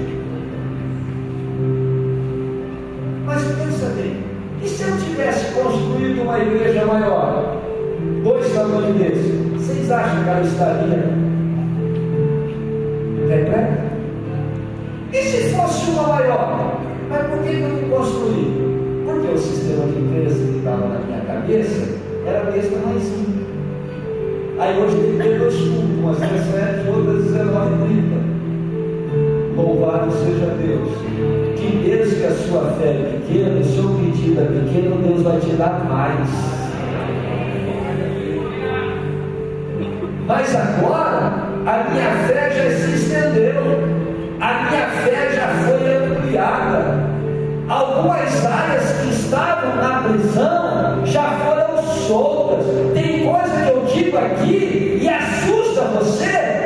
tivesse 5.16 5.54
construído 5.54 6.22
uma 6.24 6.38
igreja 6.40 6.86
maior, 6.86 7.62
dois 8.24 8.54
tamanhos 8.54 8.98
desses, 8.98 9.52
vocês 9.54 9.90
acham 9.90 10.24
que 10.24 10.30
ela 10.30 10.42
estaria 10.42 11.10
repleta? 13.30 13.86
E 15.14 15.22
se 15.24 15.56
fosse 15.56 15.90
uma 15.92 16.08
maior? 16.08 16.82
Mas 17.10 17.28
por 17.28 17.40
que 17.44 17.54
eu 17.54 17.70
não 17.70 17.75
cabeça 21.46 21.88
era 22.26 22.52
desse 22.52 22.70
tamanhozinho. 22.70 23.46
Aí 24.58 24.82
hoje 24.82 24.96
tem 24.96 25.12
que 25.12 25.18
ter 25.18 25.38
dois 25.38 25.56
cultos, 25.56 26.00
umas 26.00 26.18
17, 26.18 26.90
outras 26.90 27.24
19 27.26 27.86
30. 27.86 29.62
Louvado 29.62 30.12
seja 30.12 30.48
Deus 30.60 30.90
que 31.56 31.76
mesmo 31.78 32.18
que 32.18 32.26
a 32.26 32.32
sua 32.32 32.72
fé 32.80 32.88
é 32.88 33.20
pequena, 33.20 33.60
o 33.60 33.64
seu 33.64 33.90
pedido 33.90 34.42
é 34.42 34.46
pequeno, 34.46 34.98
Deus 35.08 35.22
vai 35.22 35.40
te 35.40 35.52
dar 35.52 35.86
mais. 35.88 36.30
Mas 40.28 40.56
agora, 40.56 41.32
a 41.68 41.90
minha 41.92 42.12
fé 42.28 42.52
já 42.52 42.76
se 42.76 42.96
estendeu, 42.96 43.62
a 44.42 44.64
minha 44.64 44.88
fé 44.88 45.30
já 45.36 45.48
foi 45.64 45.96
ampliada. 45.96 47.06
Algumas 47.68 48.46
áreas 48.46 48.92
que 49.00 49.10
estavam 49.10 49.76
na 49.76 50.04
prisão 50.04 50.65
já 51.06 51.40
foram 51.40 51.84
soltas. 52.08 52.66
Tem 52.94 53.26
coisa 53.26 53.64
que 53.64 53.70
eu 53.72 53.86
digo 53.86 54.18
aqui 54.18 55.00
e 55.02 55.10
assusta 55.10 55.82
você, 55.82 56.65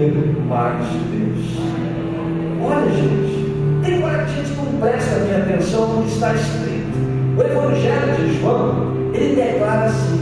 receber 0.00 0.34
mais 0.48 0.88
de 0.90 0.98
Deus. 0.98 1.46
Olha, 2.62 2.90
gente, 2.90 3.84
tem 3.84 4.02
hora 4.02 4.24
que 4.24 4.32
a 4.32 4.42
gente 4.42 4.56
não 4.56 4.80
presta 4.80 5.20
minha 5.20 5.38
atenção 5.38 5.96
no 5.96 6.02
que 6.02 6.08
está 6.08 6.34
escrito. 6.34 6.98
O 7.36 7.42
Evangelho 7.42 8.16
de 8.16 8.40
João, 8.40 8.92
ele 9.12 9.36
declara 9.36 9.86
assim: 9.86 10.20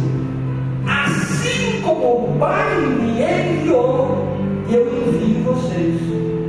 Assim 0.87 1.81
como 1.83 2.25
o 2.25 2.37
Pai 2.39 2.81
me 2.81 3.23
enviou, 3.23 4.37
eu 4.69 4.87
envio 4.87 5.45
vocês. 5.45 6.01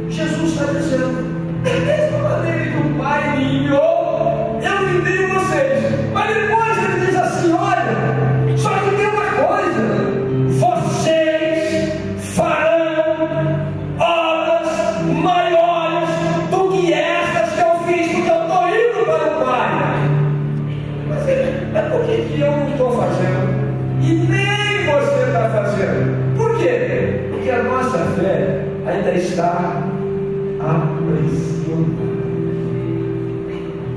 Jesus 0.10 0.52
está 0.52 0.66
dizendo, 0.66 1.30
da 1.64 1.72
mesma 1.72 2.30
maneira 2.30 2.72
que 2.72 2.78
o 2.78 2.98
Pai 2.98 3.38
me 3.38 3.44
enviou, 3.44 4.60
eu 4.62 4.98
envio 4.98 5.34
vocês. 5.34 6.12
Mas 6.14 6.34
depois 6.34 6.69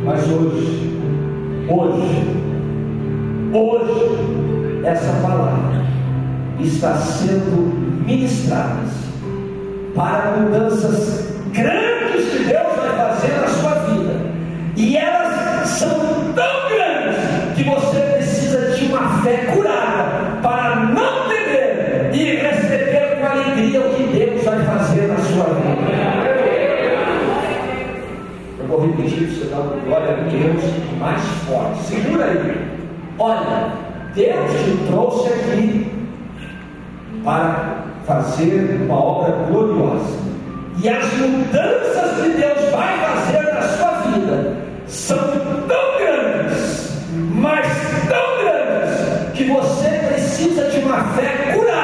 Mas 0.04 0.28
hoje, 0.28 0.98
hoje, 1.68 2.26
hoje, 3.52 4.84
essa 4.84 5.12
palavra 5.22 5.84
está 6.58 6.96
sendo 6.96 7.72
ministrada 8.04 8.80
para 9.94 10.38
mudanças 10.38 11.36
grandes 11.52 12.30
que 12.30 12.44
Deus 12.44 12.76
vai 12.76 12.96
fazer 12.96 13.40
na 13.40 13.46
sua 13.46 13.74
vida. 13.74 14.20
E 14.76 14.96
elas 14.96 15.68
são 15.68 16.11
uma 29.52 29.76
glória 29.84 30.10
a 30.10 30.28
Deus 30.28 30.62
mais 30.98 31.20
forte. 31.46 31.82
Segura 31.82 32.24
aí. 32.24 32.72
Olha, 33.18 33.72
Deus 34.14 34.50
te 34.50 34.86
trouxe 34.86 35.28
aqui 35.28 35.92
para 37.24 37.84
fazer 38.06 38.80
uma 38.84 38.94
obra 38.94 39.32
gloriosa. 39.46 40.18
E 40.82 40.88
as 40.88 41.12
mudanças 41.14 42.22
que 42.22 42.28
Deus 42.30 42.70
vai 42.70 42.98
fazer 42.98 43.42
na 43.52 43.62
sua 43.62 43.90
vida 44.10 44.56
são 44.86 45.18
tão 45.68 45.98
grandes, 45.98 46.98
mas 47.34 47.66
tão 48.08 48.42
grandes, 48.42 49.32
que 49.34 49.44
você 49.44 49.88
precisa 50.08 50.70
de 50.70 50.78
uma 50.78 51.04
fé 51.14 51.52
curada 51.54 51.81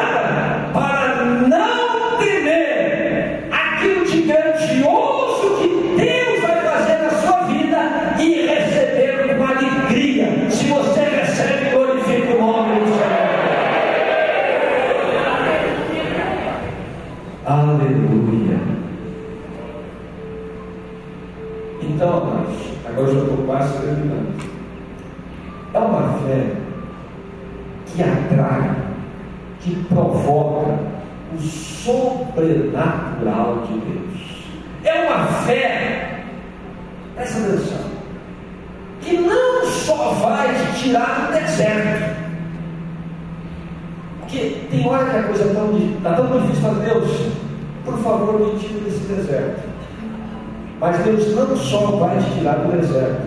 tirar 52.49 52.55
do 52.57 52.73
deserto, 52.73 53.23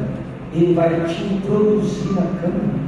Ele 0.54 0.74
vai 0.74 0.90
te 1.06 1.24
introduzir 1.24 2.14
na 2.14 2.22
cama. 2.42 2.82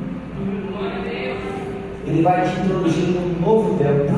Ele 2.05 2.21
vai 2.21 2.41
te 2.41 2.59
introduzir 2.59 3.07
num 3.09 3.39
novo 3.39 3.77
tempo. 3.77 4.11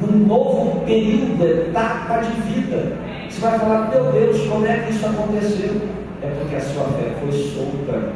Num 0.00 0.26
novo 0.26 0.80
período, 0.80 1.44
etapa 1.44 2.18
de 2.18 2.52
vida. 2.52 2.96
Você 3.28 3.40
vai 3.40 3.58
falar, 3.58 3.90
meu 3.90 4.12
Deus, 4.12 4.40
como 4.48 4.66
é 4.66 4.78
que 4.78 4.92
isso 4.92 5.06
aconteceu? 5.06 5.80
É 6.22 6.26
porque 6.38 6.56
a 6.56 6.60
sua 6.60 6.84
fé 6.84 7.14
foi 7.20 7.32
solta. 7.32 8.12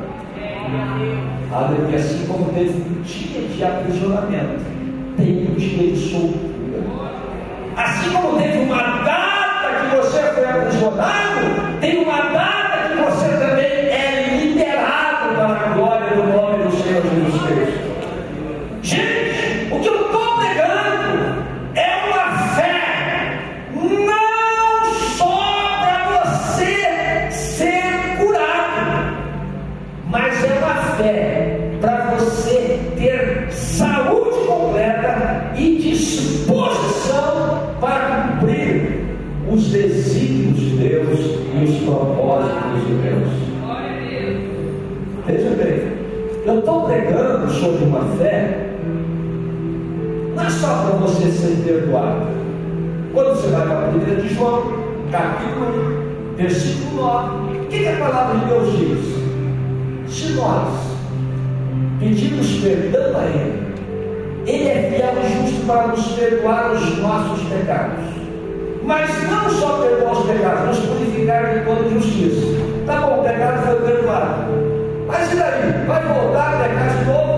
Aleluia. 1.52 1.96
Assim 1.96 2.26
como 2.26 2.52
teve 2.52 2.70
um 2.70 3.02
dia 3.02 3.48
de 3.48 3.64
aprisionamento, 3.64 4.64
tem 5.16 5.48
um 5.48 5.54
dia 5.54 5.92
de 5.92 5.96
soltura. 5.96 6.82
Assim 7.76 8.10
como 8.10 8.38
teve 8.38 8.58
uma 8.58 9.02
data 9.04 9.27
foi 10.48 10.60
aprisionado, 10.60 11.78
tem 11.80 11.98
uma 11.98 12.07
sobre 47.50 47.84
uma 47.84 48.04
fé, 48.16 48.68
não 50.34 50.44
é 50.44 50.50
só 50.50 50.66
para 50.66 50.96
você 50.98 51.30
ser 51.30 51.62
perdoado. 51.64 52.26
Quando 53.12 53.34
você 53.34 53.48
vai 53.48 53.66
para 53.66 53.86
a 53.86 53.88
1 53.88 53.98
de 53.98 54.34
João, 54.34 54.62
capítulo 55.10 56.34
1, 56.34 56.36
versículo 56.36 57.02
9, 57.02 57.58
o 57.58 57.66
que, 57.66 57.78
que 57.78 57.88
a 57.88 57.96
palavra 57.96 58.38
de 58.38 58.46
Deus 58.46 58.72
diz? 58.76 60.14
Se 60.14 60.32
nós 60.34 60.68
pedimos 61.98 62.60
perdão 62.60 63.18
a 63.18 63.24
Ele, 63.24 63.62
Ele 64.46 64.68
é 64.68 64.90
fiel 64.90 65.14
e 65.22 65.48
justo 65.48 65.66
para 65.66 65.88
nos 65.88 66.06
perdoar 66.12 66.72
os 66.72 66.98
nossos 66.98 67.48
pecados. 67.48 68.04
Mas 68.84 69.10
não 69.30 69.50
só 69.50 69.78
perdoar 69.82 70.12
os 70.12 70.26
pecados, 70.26 70.78
nos 70.78 70.86
purificar 70.86 71.54
de 71.54 71.64
toda 71.64 71.88
injustiça. 71.88 72.46
Tá 72.86 73.00
bom, 73.00 73.20
o 73.20 73.24
pecado 73.24 73.66
foi 73.66 73.92
perdoado. 73.92 74.44
Mas 75.06 75.32
e 75.32 75.36
daí? 75.36 75.86
Vai 75.86 76.02
voltar 76.02 76.54
a 76.54 76.68
pecar 76.68 76.88
de 76.88 77.04
novo? 77.04 77.37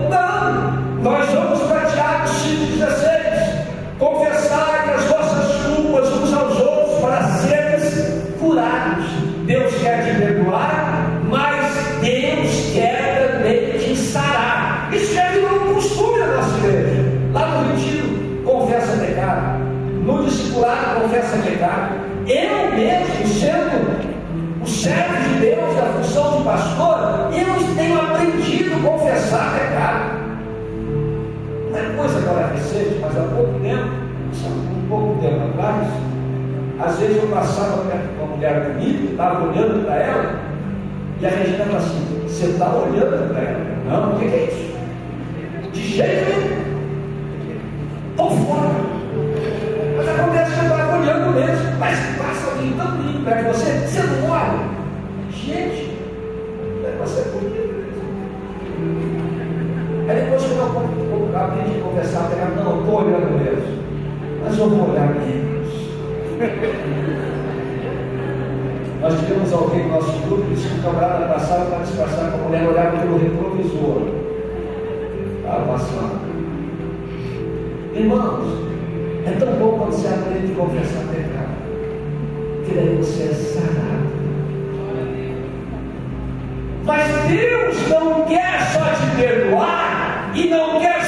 Nós 1.01 1.27
vamos 1.31 1.59
para 1.61 1.85
Tiago 1.87 2.27
5,16. 2.27 3.97
Confessar 3.97 4.87
as 4.95 5.03
vossas 5.05 5.65
culpas 5.65 6.07
uns 6.09 6.31
aos 6.31 6.59
outros 6.59 6.99
para 6.99 7.23
seres 7.23 8.23
curados. 8.39 9.05
Deus 9.47 9.73
quer 9.81 10.05
te 10.05 10.19
perdoar, 10.19 11.09
mas 11.27 11.73
Deus 12.01 12.71
quer 12.71 13.31
também 13.31 13.79
te 13.79 13.95
sarar. 13.95 14.89
Isso 14.93 15.15
virou 15.33 15.71
um 15.71 15.73
costume 15.73 16.19
da 16.19 16.27
nossa 16.27 16.57
igreja. 16.59 17.03
Lá 17.33 17.47
no 17.47 17.75
retiro, 17.75 18.43
confessa 18.45 18.97
pecado. 18.97 19.59
No 20.05 20.23
discipulado, 20.23 21.01
confessa 21.01 21.37
pecado. 21.37 21.95
Eu 22.27 22.75
mesmo, 22.75 23.27
sendo 23.39 24.61
o 24.61 24.67
servo 24.67 25.29
de 25.29 25.39
Deus, 25.39 25.79
a 25.79 25.85
função 25.97 26.37
de 26.37 26.43
pastor, 26.43 27.00
mas 33.11 33.17
há 33.17 33.27
pouco 33.35 33.59
tempo, 33.59 33.89
um 34.47 34.87
pouco 34.87 35.21
tempo 35.21 35.41
atrás, 35.49 35.87
às 36.79 36.97
vezes 36.97 37.17
eu 37.17 37.27
passava 37.27 37.83
perto 37.83 38.07
de 38.07 38.21
uma 38.21 38.35
mulher 38.35 38.61
bonita, 38.61 39.11
estava 39.11 39.49
olhando 39.49 39.85
para 39.85 39.95
ela, 39.95 40.39
e 41.19 41.25
a 41.25 41.29
Regina 41.29 41.65
falou 41.65 41.77
assim, 41.77 42.23
você 42.23 42.45
está 42.45 42.73
olhando 42.73 43.33
para 43.33 43.41
ela? 43.41 43.59
Não, 43.89 44.15
o 44.15 44.19
que 44.19 44.25
é 44.25 44.45
isso? 44.45 44.71
De 45.73 45.81
jeito 45.81 46.39
nenhum. 46.39 46.61
Estou 48.11 48.31
fora. 48.31 48.69
Mas 49.97 50.09
acontece 50.09 50.51
que 50.53 50.59
eu 50.59 50.71
estava 50.71 50.97
olhando 50.97 51.33
mesmo, 51.33 51.79
mas 51.79 51.99
passa 52.17 52.51
alguém 52.51 52.73
tão 52.73 52.95
lindo 52.97 53.25
perto 53.25 53.43
de 53.43 53.47
você, 53.49 53.70
eu 61.41 61.47
aprendi 61.47 61.79
a 61.79 61.83
conversar, 61.83 62.29
eu 62.31 62.63
não, 62.63 62.81
estou 62.81 63.01
olhando 63.01 63.31
mesmo. 63.39 63.81
Mas 64.43 64.57
eu 64.57 64.69
vou 64.69 64.91
olhar 64.91 65.15
menos. 65.15 65.71
Nós 69.01 69.19
tivemos 69.19 69.51
alguém 69.51 69.87
no 69.87 69.89
nosso 69.89 70.19
grupo 70.19 70.43
que 70.43 70.53
disse 70.53 70.69
que 70.69 70.79
o 70.79 70.83
camarada 70.83 71.33
passava 71.33 71.65
para 71.65 71.79
disfarçar 71.79 72.31
com 72.31 72.37
a 72.37 72.41
mulher 72.47 72.67
olhava 72.67 72.97
pelo 72.97 73.17
retrovisor. 73.17 74.01
Estava 75.39 75.65
passando. 75.65 76.21
Irmãos, 77.95 78.61
é 79.25 79.31
tão 79.39 79.53
bom 79.53 79.79
quando 79.79 79.91
você 79.93 80.07
aprende 80.07 80.51
a 80.51 80.55
confessar 80.55 81.03
pecado. 81.07 81.51
Que 82.65 82.75
daí 82.75 82.95
você 82.97 83.23
é 83.23 83.33
sarado. 83.33 84.11
Mas 86.85 87.07
Deus 87.27 87.89
não 87.89 88.25
quer 88.25 88.61
só 88.71 88.83
te 88.85 89.15
perdoar 89.15 90.31
e 90.35 90.47
não 90.47 90.79
quer 90.79 91.00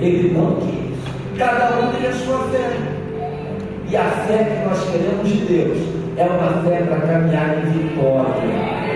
Ele 0.00 0.34
não 0.36 0.56
quis. 0.56 1.38
Cada 1.38 1.80
um 1.80 1.92
tem 1.92 2.08
a 2.08 2.12
sua 2.12 2.38
fé. 2.48 2.70
E 3.90 3.96
a 3.96 4.04
fé 4.04 4.44
que 4.44 4.68
nós 4.68 4.90
queremos 4.90 5.28
de 5.28 5.44
Deus 5.44 5.78
é 6.16 6.24
uma 6.24 6.62
fé 6.62 6.82
para 6.82 7.00
caminhar 7.00 7.58
em 7.58 7.70
vitória 7.70 8.94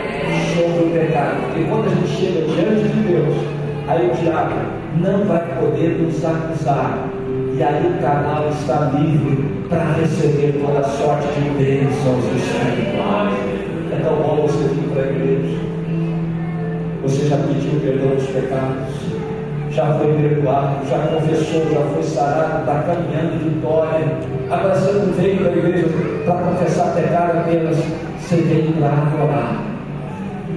sobre 0.55 0.85
o 0.85 0.91
pecado. 0.93 1.41
Porque 1.47 1.65
quando 1.65 1.87
a 1.87 1.95
gente 1.95 2.09
chega 2.09 2.47
diante 2.47 2.89
de 2.89 3.09
Deus, 3.09 3.35
aí 3.89 4.11
o 4.11 4.15
diabo 4.15 4.55
não 5.01 5.25
vai 5.25 5.43
poder 5.61 5.99
nos 6.01 6.25
acusar. 6.25 7.09
E 7.55 7.63
aí 7.63 7.87
o 7.87 8.01
canal 8.01 8.49
está 8.51 8.93
livre 8.95 9.67
para 9.69 9.93
receber 9.95 10.61
toda 10.65 10.83
sorte 10.85 11.27
de 11.41 11.51
bênçãos 11.51 12.25
espirituais. 12.37 13.35
É 13.91 14.01
tão 14.03 14.17
bom 14.17 14.47
você 14.47 14.69
vir 14.69 14.89
para 14.93 15.03
a 15.03 15.07
igreja. 15.07 15.59
Você 17.03 17.27
já 17.27 17.37
pediu 17.37 17.81
perdão 17.81 18.15
dos 18.17 18.27
pecados, 18.27 18.88
já 19.79 19.95
foi 19.95 20.13
perdoado, 20.13 20.75
já 20.91 20.99
confessou, 20.99 21.71
já 21.73 21.81
foi 21.81 22.03
sarado, 22.03 22.61
está 22.61 22.83
caminhando 22.83 23.35
em 23.35 23.51
vitória. 23.51 24.07
Agora 24.51 24.75
você 24.75 24.93
não 24.93 25.13
veio 25.13 25.37
para 25.37 25.51
a 25.51 25.57
igreja 25.57 25.89
para 26.25 26.35
confessar 26.35 26.95
pecado 26.97 27.39
apenas, 27.39 27.77
você 28.19 28.37
veio 28.39 28.73
para 28.73 28.89
adorar. 28.89 29.63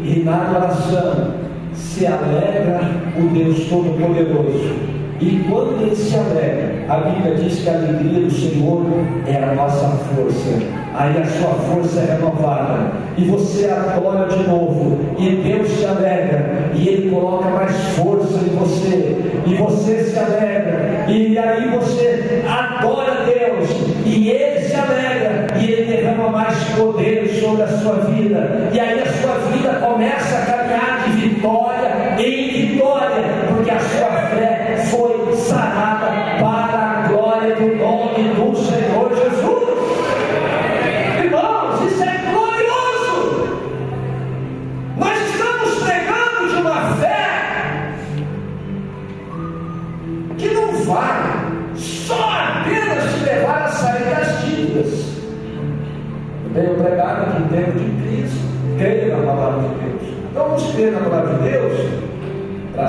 E 0.04 0.24
na 0.24 0.42
adoração 0.42 1.36
se 1.76 2.08
alegra 2.08 2.82
o 3.16 3.28
Deus 3.28 3.70
Todo-Poderoso. 3.70 4.74
E 5.20 5.46
quando 5.48 5.84
ele 5.84 5.96
se 5.96 6.18
alegra, 6.18 6.86
a 6.90 6.98
Bíblia 7.02 7.36
diz 7.36 7.60
que 7.60 7.70
a 7.70 7.74
alegria 7.74 8.22
do 8.22 8.32
Senhor 8.32 8.84
é 9.28 9.38
a 9.38 9.54
nossa 9.54 9.88
força 9.88 10.81
aí 10.94 11.22
a 11.22 11.26
sua 11.26 11.54
força 11.54 12.00
é 12.00 12.14
renovada, 12.16 12.92
e 13.18 13.26
você 13.26 13.66
adora 13.66 14.28
de 14.28 14.48
novo, 14.48 14.98
e 15.18 15.36
Deus 15.38 15.70
se 15.70 15.86
alegra, 15.86 16.72
e 16.74 16.88
Ele 16.88 17.12
coloca 17.12 17.50
mais 17.50 17.76
força 17.96 18.38
em 18.40 18.56
você, 18.56 19.18
e 19.46 19.56
você 19.56 20.04
se 20.04 20.20
alegra, 20.20 21.06
e 21.08 21.38
aí 21.38 21.70
você 21.70 22.44
adora 22.48 23.26
Deus, 23.26 23.70
e 24.06 24.30
Ele 24.30 24.60
se 24.62 24.76
alegra, 24.76 25.48
e 25.60 25.72
Ele 25.72 25.96
derrama 25.96 26.30
mais 26.30 26.58
poder 26.76 27.28
sobre 27.42 27.64
a 27.64 27.68
sua 27.68 27.96
vida, 27.96 28.70
e 28.74 28.80
aí 28.80 29.02
a 29.02 29.06
sua 29.06 29.36
vida 29.52 29.74
começa 29.80 30.38
a 30.38 30.46
caminhar 30.46 31.04
de 31.06 31.30
vitória 31.30 31.92
em 32.20 32.68
vitória, 32.68 33.24
porque 33.48 33.72
a 33.72 33.80
sua 33.80 34.12
fé 34.30 34.78
foi 34.90 35.36
sarada 35.38 36.01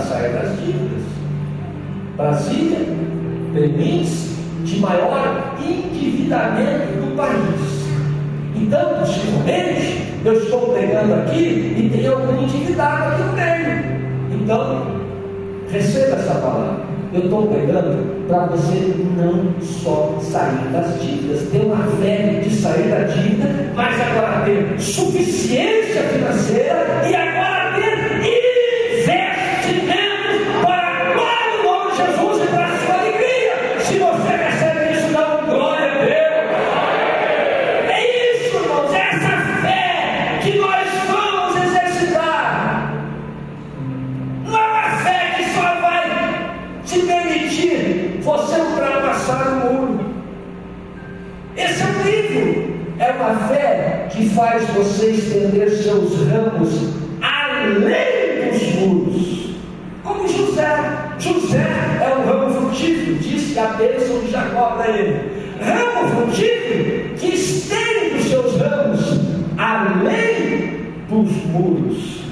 sair 0.02 0.32
das 0.32 0.58
dívidas. 0.58 1.02
Brasília 2.16 2.78
índice 3.60 4.32
de 4.64 4.78
maior 4.80 5.54
endividamento 5.60 6.92
do 7.00 7.16
país. 7.16 7.82
Então, 8.56 9.00
possivelmente, 9.00 10.14
eu 10.24 10.34
estou 10.34 10.72
pregando 10.72 11.14
aqui 11.14 11.74
e 11.76 11.90
tem 11.92 12.06
algum 12.06 12.42
endividado 12.42 13.08
aqui 13.08 13.22
no 13.22 13.32
meio. 13.32 14.02
Então, 14.32 14.86
receba 15.70 16.16
essa 16.16 16.34
palavra. 16.34 16.92
Eu 17.12 17.24
estou 17.24 17.46
pregando 17.46 18.26
para 18.26 18.46
você 18.46 18.94
não 19.18 19.52
só 19.60 20.18
sair 20.22 20.72
das 20.72 20.98
dívidas, 21.02 21.42
ter 21.50 21.66
uma 21.66 21.84
fé 22.00 22.40
de 22.42 22.54
sair 22.54 22.88
da 22.88 23.00
dívida, 23.00 23.50
mas 23.74 24.00
agora 24.00 24.44
ter 24.46 24.80
suficiência 24.80 26.02
financeira 26.04 27.02
e 27.06 27.14
agora 27.14 27.61
faz 54.42 54.68
você 54.70 55.10
estender 55.10 55.70
seus 55.70 56.26
ramos 56.26 56.70
além 57.22 58.50
dos 58.50 58.74
muros. 58.74 59.54
Como 60.02 60.26
José. 60.26 61.12
José 61.20 61.60
é 62.02 62.16
um 62.18 62.26
ramo 62.26 62.52
frutífero, 62.52 63.18
disse 63.20 63.56
a 63.56 63.66
bênção 63.74 64.18
de 64.18 64.32
Jacó 64.32 64.70
para 64.70 64.88
ele. 64.88 65.30
Ramo 65.60 66.08
frutífero 66.08 67.14
que 67.14 67.26
estende 67.28 68.16
os 68.18 68.24
seus 68.24 68.56
ramos 68.56 69.20
além 69.56 70.92
dos 71.08 71.30
muros. 71.46 72.22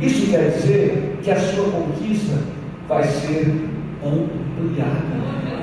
Isso 0.00 0.30
quer 0.30 0.50
dizer 0.50 1.18
que 1.20 1.32
a 1.32 1.40
sua 1.40 1.64
conquista 1.64 2.38
vai 2.88 3.02
ser 3.02 3.68
ampliada. 4.06 5.59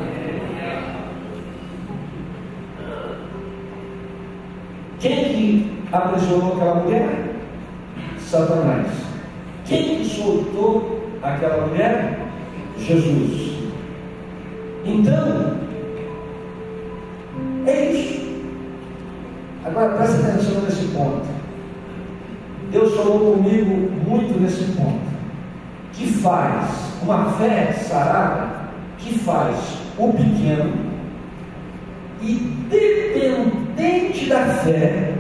Quem 5.00 5.26
que 5.26 5.84
aprisionou 5.91 6.54
aquela 6.54 6.76
mulher? 6.76 7.36
Satanás. 8.20 8.88
Quem 9.66 9.98
que 9.98 10.06
soltou 10.06 11.02
aquela 11.22 11.68
mulher? 11.68 12.20
Jesus. 12.80 13.58
Então, 14.86 15.58
é 17.66 17.91
isso. 17.91 18.28
Agora 19.66 19.95
presta 19.95 20.28
atenção 20.28 20.62
nesse 20.62 20.86
ponto. 20.88 21.28
Deus 22.72 22.95
falou 22.95 23.36
comigo 23.36 23.91
muito 24.08 24.39
nesse 24.39 24.64
ponto. 24.72 25.08
Que 25.93 26.08
faz 26.08 26.70
uma 27.04 27.32
fé 27.34 27.72
sarada, 27.74 28.48
que 28.98 29.18
faz 29.20 29.58
o 29.98 30.12
pequeno 30.14 30.87
e 32.22 32.34
dependente 32.70 34.28
da 34.28 34.45
fé 34.45 35.13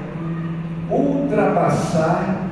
ultrapassar 0.89 2.47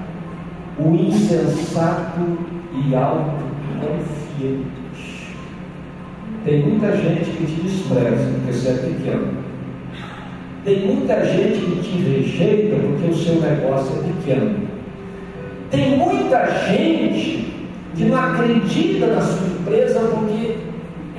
o 0.78 0.94
insensato 0.94 2.38
e 2.74 2.96
autoconfiante. 2.96 4.76
Tem 6.44 6.62
muita 6.62 6.96
gente 6.96 7.32
que 7.32 7.46
te 7.46 7.62
despreza 7.62 8.32
porque 8.34 8.54
você 8.54 8.70
é 8.70 8.74
pequeno. 8.74 9.46
Tem 10.64 10.88
muita 10.88 11.26
gente 11.26 11.60
que 11.60 11.82
te 11.82 11.98
rejeita 11.98 12.76
porque 12.76 13.12
o 13.12 13.16
seu 13.16 13.42
negócio 13.42 14.00
é 14.00 14.04
pequeno. 14.08 14.68
Tem 15.72 15.98
muita 15.98 16.46
gente 16.68 17.54
que 17.96 18.06
não 18.06 18.18
acredita 18.18 19.08
na 19.08 19.22
sua 19.22 19.48
empresa 19.48 20.00
porque 20.02 20.58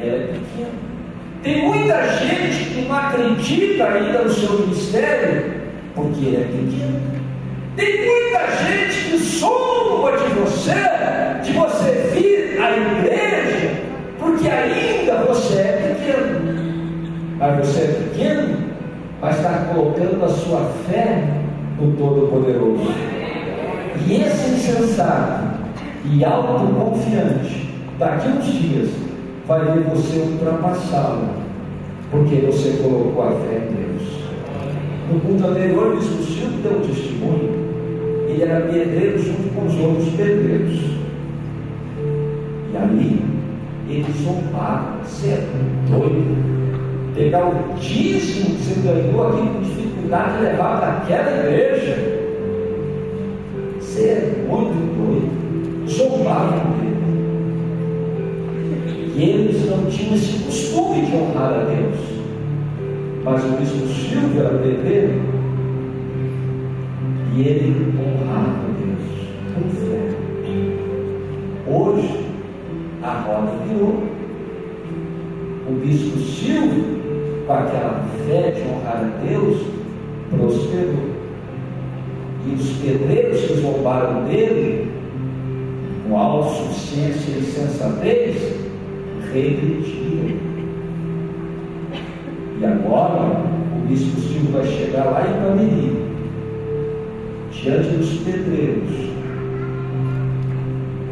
é 0.01 0.33
pequena. 0.33 0.76
Tem 1.47 1.65
muita 1.65 2.03
gente 2.19 2.71
que 2.71 2.81
não 2.89 2.97
acredita 2.97 3.85
ainda 3.85 4.23
no 4.23 4.31
seu 4.31 4.59
ministério 4.59 5.61
porque 5.95 6.35
é 6.35 6.41
pequeno. 6.41 7.01
Tem 7.77 8.05
muita 8.05 8.51
gente 8.65 9.11
que 9.11 9.17
zomba 9.17 10.19
de 10.19 10.35
você, 10.41 10.75
de 11.45 11.53
você 11.53 12.11
vir 12.13 12.61
à 12.61 12.77
igreja, 12.77 13.81
porque 14.19 14.49
ainda 14.49 15.25
você 15.25 15.55
é 15.55 15.95
pequeno. 15.95 17.37
Mas 17.39 17.59
você 17.59 17.81
é 17.81 18.09
pequeno, 18.11 18.57
mas 19.21 19.37
está 19.37 19.73
colocando 19.73 20.25
a 20.25 20.29
sua 20.29 20.69
fé 20.91 21.29
no 21.81 21.93
Todo-Poderoso. 21.93 22.93
E 24.05 24.15
esse 24.21 24.51
insensato 24.51 25.45
e 26.07 26.25
autoconfiante, 26.25 27.71
daqui 28.01 28.31
uns 28.31 28.47
dias, 28.47 29.07
ver 29.55 29.85
você 29.85 30.19
ultrapassá-lo, 30.19 31.29
porque 32.11 32.37
você 32.37 32.83
colocou 32.83 33.23
a 33.23 33.31
fé 33.31 33.69
em 33.69 33.75
Deus. 33.75 33.87
No 35.13 35.21
culto 35.21 35.47
anterior, 35.47 35.93
o 35.93 35.97
bispo 35.97 36.23
Silvio 36.23 36.59
deu 36.63 36.79
um 36.79 36.81
testemunho. 36.81 37.67
Ele 38.29 38.43
era 38.43 38.67
pedreiro 38.67 39.19
junto 39.19 39.55
com 39.55 39.67
os 39.67 39.81
outros 39.81 40.09
pedreiros. 40.17 40.81
E 42.73 42.77
ali, 42.77 43.25
eles 43.89 44.17
zombaram. 44.17 44.99
Você 45.05 45.29
é 45.29 45.47
doido? 45.89 46.57
Pegar 47.15 47.47
o 47.47 47.79
dízimo 47.79 48.57
que 48.57 48.63
você 48.65 48.81
ganhou 48.81 49.29
aqui 49.29 49.49
com 49.49 49.63
dificuldade 49.63 50.39
e 50.39 50.43
levar 50.43 50.81
para 50.81 50.93
aquela 50.99 51.31
igreja. 51.39 51.97
Você 53.81 54.03
é 54.03 54.45
muito 54.49 54.75
doido. 54.97 55.89
Zombaram 55.89 56.73
dele. 56.73 56.76
E 59.17 59.23
eles 59.23 59.71
não 59.71 59.87
tinham 59.87 60.15
esse 60.15 60.45
costume 60.45 61.07
de 61.07 61.17
honrar 61.17 61.53
a 61.55 61.65
Deus 61.65 62.17
mas 63.27 63.45
o 63.45 63.49
bispo 63.57 63.89
Silvio 63.89 64.41
era 64.41 64.57
pedreiro 64.57 65.21
e 67.35 67.41
ele 67.41 67.93
honrava 67.99 68.55
Deus 68.79 69.29
com 69.53 69.69
fé. 69.69 70.15
Hoje, 71.67 72.25
a 73.03 73.13
roda 73.23 73.51
virou. 73.67 74.01
O 75.69 75.73
bispo 75.85 76.17
Silvio, 76.21 76.85
com 77.49 77.53
aquela 77.53 78.07
fé 78.29 78.53
de 78.53 78.63
honrar 78.63 78.99
a 78.99 79.27
Deus, 79.27 79.67
prosperou. 80.31 81.17
E 82.47 82.55
os 82.55 82.71
pedreiros 82.77 83.41
que 83.41 83.55
zombaram 83.55 84.23
dele, 84.23 84.89
com 86.09 86.17
autossuficiência 86.17 87.39
e 87.41 87.43
sensatez, 87.43 88.56
regrediram. 89.41 90.37
E 92.59 92.65
agora 92.65 93.45
o 93.77 93.87
bispo 93.87 94.21
Silvio 94.21 94.53
vai 94.53 94.67
chegar 94.67 95.05
lá 95.07 95.27
em 95.27 95.43
Pamiri, 95.43 96.07
diante 97.53 97.97
dos 97.97 98.19
pedreiros, 98.21 98.91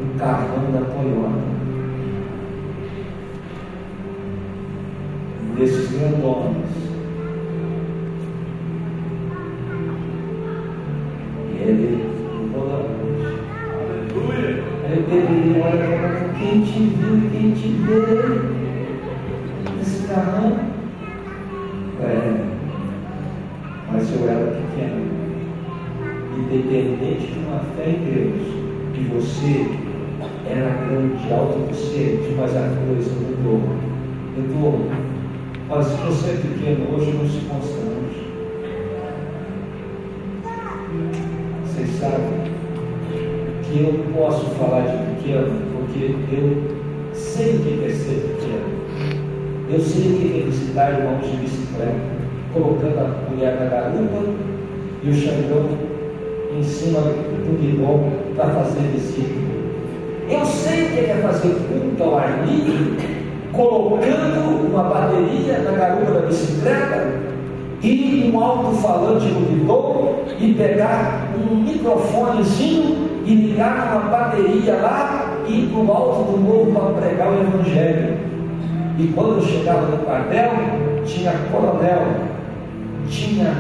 o 0.03 0.18
carrão 0.18 0.72
da 0.72 0.81
Toyota. 0.81 1.55
Desses 5.57 5.93
grandones. 5.93 6.66
E 11.53 11.62
ele. 11.62 12.24
E 15.16 16.38
quem 16.38 16.62
te 16.62 16.78
viu, 16.80 17.30
quem 17.30 17.52
te 17.52 17.68
vê? 17.68 18.00
Esse 19.80 20.08
carrão 20.08 20.74
é, 22.02 22.44
mas 23.90 24.12
eu 24.12 24.28
era 24.28 24.46
pequeno. 24.46 25.14
Independente 26.36 27.32
de 27.32 27.38
uma 27.38 27.60
fé 27.76 27.90
em 27.90 27.98
Deus, 28.12 28.42
que 28.92 29.04
você 29.14 29.84
era 30.50 30.70
grande, 30.84 31.32
autossuficiente, 31.32 32.34
mas 32.36 32.56
a 32.56 32.68
coisa 32.86 33.10
mudou. 33.14 33.60
Mudou. 34.36 34.90
Mas 35.68 35.86
se 35.86 35.96
você 35.98 36.30
é 36.30 36.36
pequeno, 36.36 36.94
hoje 36.94 37.12
não 37.12 37.28
se 37.28 37.40
constrange. 37.46 38.24
Vocês 41.64 41.90
sabem 42.00 42.52
que 43.62 43.80
eu 43.80 44.04
posso 44.14 44.50
falar 44.56 44.82
de 44.82 45.03
porque 45.25 46.35
eu 46.35 47.14
sei 47.14 47.57
o 47.57 47.59
que 47.61 47.85
é 47.85 47.89
ser 47.89 48.37
pequeno. 48.37 48.75
Eu 49.70 49.81
sei 49.81 50.12
o 50.12 50.18
que 50.18 50.41
é 50.41 50.45
visitar 50.45 50.93
irmãos 50.93 51.31
de 51.31 51.37
bicicleta, 51.39 51.95
colocando 52.53 52.99
a 52.99 53.31
mulher 53.31 53.59
na 53.59 53.66
garupa 53.66 54.22
e 55.03 55.09
o 55.09 55.14
xangão 55.14 55.68
em 56.57 56.62
cima 56.62 57.01
do 57.01 57.59
guidão 57.59 58.12
para 58.37 58.51
fazer 58.51 58.83
visita. 58.93 59.45
Eu 60.29 60.45
sei 60.45 60.85
o 60.85 60.89
que 60.91 61.11
é 61.11 61.20
fazer 61.22 61.55
culto 61.68 62.03
ao 62.03 62.18
ar 62.18 62.47
livre, 62.47 62.99
colocando 63.53 64.68
uma 64.70 64.83
bateria 64.83 65.59
na 65.61 65.70
garupa 65.72 66.12
da 66.12 66.27
bicicleta 66.27 67.14
e 67.83 68.31
um 68.33 68.43
alto-falante 68.43 69.27
no 69.29 69.41
guidão 69.41 70.16
e 70.39 70.53
pegar 70.53 71.31
um 71.35 71.57
microfonezinho 71.57 73.03
e 73.25 73.35
ligar 73.35 73.91
uma 73.91 74.11
bateria 74.11 74.75
lá 74.77 75.39
e 75.47 75.64
ir 75.64 75.70
para 75.70 75.81
o 75.81 75.93
alto 75.93 76.33
do 76.33 76.39
morro 76.39 76.72
para 76.72 77.01
pregar 77.01 77.29
o 77.29 77.41
Evangelho. 77.41 78.18
E 78.99 79.07
quando 79.14 79.37
eu 79.37 79.43
chegava 79.43 79.87
no 79.87 79.99
quartel, 79.99 80.53
tinha 81.05 81.33
coronel, 81.51 82.07
tinha 83.09 83.53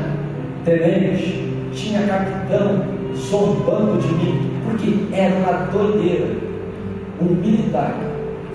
tenente, 0.64 1.52
tinha 1.72 2.06
capitão 2.06 2.84
zombando 3.16 4.00
de 4.00 4.14
mim, 4.14 4.50
porque 4.64 5.14
era 5.14 5.34
uma 5.36 5.66
doideira. 5.72 6.44
Um 7.20 7.34
militar 7.34 7.94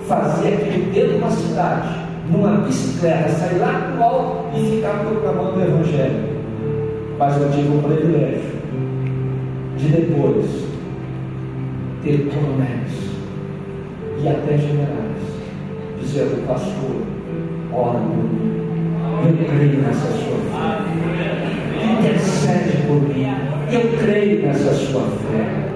fazia 0.06 0.54
aquilo 0.54 0.92
dentro 0.92 1.12
de 1.12 1.16
uma 1.16 1.30
cidade, 1.30 1.88
numa 2.30 2.58
bicicleta, 2.58 3.30
sair 3.30 3.58
lá 3.58 3.92
do 3.94 4.02
alto 4.02 4.56
e 4.56 4.76
ficar 4.76 5.00
proclamando 5.00 5.58
o 5.58 5.62
Evangelho. 5.62 6.30
Mas 7.18 7.40
eu 7.40 7.50
tive 7.50 7.76
o 7.76 7.82
privilégio 7.82 8.60
de 9.76 9.88
depois 9.88 10.69
ter 12.02 12.30
coronéis 12.32 13.10
e 14.22 14.28
até 14.28 14.58
generais 14.58 15.10
dizendo, 16.00 16.46
pastor, 16.46 17.02
ora 17.72 17.98
por 17.98 18.24
mim. 18.24 18.60
Eu 19.26 19.36
creio 19.46 19.82
nessa 19.82 20.06
sua 20.06 20.38
fé. 20.50 20.80
Intercede 21.92 22.86
por 22.86 23.02
mim. 23.02 23.26
Eu 23.70 23.98
creio 23.98 24.46
nessa 24.46 24.72
sua 24.72 25.02
fé. 25.02 25.68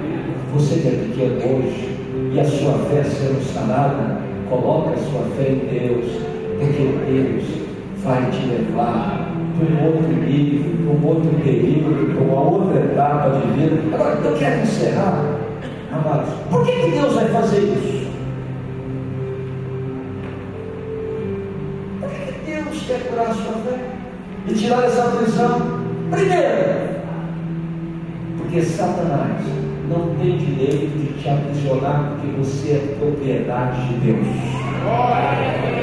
Você 0.55 0.81
que 0.81 0.89
é 0.89 0.91
pequeno 0.91 1.59
hoje 1.59 1.95
e 2.33 2.41
a 2.41 2.45
sua 2.45 2.79
fé 2.89 3.05
sendo 3.05 3.43
sanada, 3.43 4.19
coloque 4.49 4.95
a 4.95 4.97
sua 4.97 5.23
fé 5.37 5.51
em 5.51 5.59
Deus, 5.69 6.07
porque 6.59 6.95
Deus 7.07 7.45
vai 8.03 8.31
te 8.31 8.47
levar 8.47 9.31
para 9.57 9.67
um 9.67 9.87
outro 9.87 10.09
nível, 10.09 10.73
para 10.85 10.95
um 10.95 11.09
outro 11.09 11.31
período, 11.43 12.15
para 12.15 12.25
uma 12.25 12.41
outra 12.41 12.81
etapa 12.81 13.31
de 13.31 13.61
vida. 13.61 13.95
Agora, 13.95 14.21
eu 14.25 14.37
quero 14.37 14.63
encerrar, 14.63 15.34
amados. 15.95 16.29
Por 16.51 16.65
que, 16.65 16.73
que 16.73 16.91
Deus 16.91 17.15
vai 17.15 17.29
fazer 17.29 17.61
isso? 17.61 17.95
quer 22.87 23.09
curar 23.09 23.27
a 23.31 23.35
sua 23.35 23.53
fé 23.65 23.79
e 24.47 24.55
tirar 24.55 24.85
essa 24.85 25.03
prisão. 25.03 25.85
Primeiro, 26.11 26.95
porque 28.39 28.63
Satanás 28.63 29.43
não 29.89 30.15
tem 30.17 30.37
direito 30.37 30.99
de 30.99 31.23
te 31.23 31.29
aprisionar 31.29 32.13
porque 32.13 32.37
você 32.39 32.73
é 32.73 32.97
propriedade 32.99 33.89
de 33.89 33.95
Deus. 33.95 34.27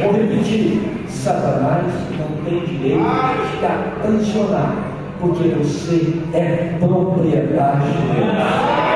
Vou 0.01 0.13
repetir: 0.13 1.05
Satanás 1.07 1.85
não 2.17 2.43
tem 2.43 2.65
direito 2.65 2.99
de 2.99 3.59
te 3.59 3.65
aprisionar 3.65 4.75
Porque 5.19 5.49
você 5.49 6.13
é 6.33 6.77
propriedade 6.79 7.91
de 7.91 8.13
Deus. 8.13 8.90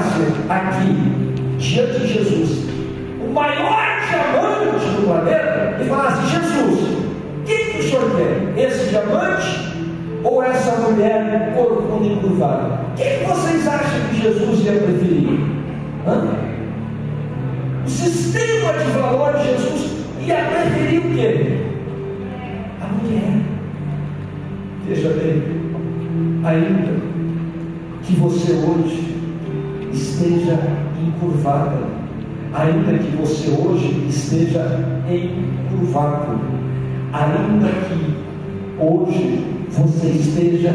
Colocasse 0.00 0.22
aqui, 0.48 1.56
diante 1.58 2.00
de 2.00 2.06
Jesus, 2.06 2.64
o 3.22 3.32
maior 3.32 4.00
diamante 4.08 4.86
do 4.96 5.06
planeta, 5.06 5.76
e 5.80 5.88
falasse: 5.88 6.30
Jesus, 6.30 6.80
o 6.80 7.44
que, 7.44 7.56
que 7.56 7.78
o 7.78 7.82
senhor 7.82 8.10
quer? 8.16 8.64
Esse 8.64 8.90
diamante 8.90 9.70
ou 10.24 10.42
essa 10.42 10.88
mulher 10.88 11.52
corcunda 11.54 12.06
encurvada? 12.06 12.80
O 12.92 12.94
que, 12.96 13.04
que 13.04 13.24
vocês 13.24 13.66
acham 13.66 14.00
que 14.10 14.22
Jesus 14.22 14.64
ia 14.64 14.72
preferir? 14.72 15.40
Hã? 16.06 16.28
O 17.86 17.90
sistema 17.90 18.72
de 18.74 18.90
valor 18.92 19.34
de 19.34 19.44
Jesus 19.44 19.90
ia 20.26 20.36
preferir 20.36 21.00
o 21.00 21.14
quê? 21.14 21.56
A 22.80 22.86
mulher. 22.86 23.40
Veja 24.86 25.08
bem, 25.10 25.42
ainda 26.44 27.00
que 28.02 28.14
você 28.16 28.52
hoje 28.52 29.09
esteja 29.92 30.58
encurvada, 31.00 31.78
ainda 32.52 32.98
que 32.98 33.16
você 33.16 33.50
hoje 33.50 34.06
esteja 34.08 34.78
encurvado, 35.08 36.40
ainda 37.12 37.68
que 37.88 38.16
hoje 38.78 39.44
você 39.70 40.08
esteja 40.08 40.74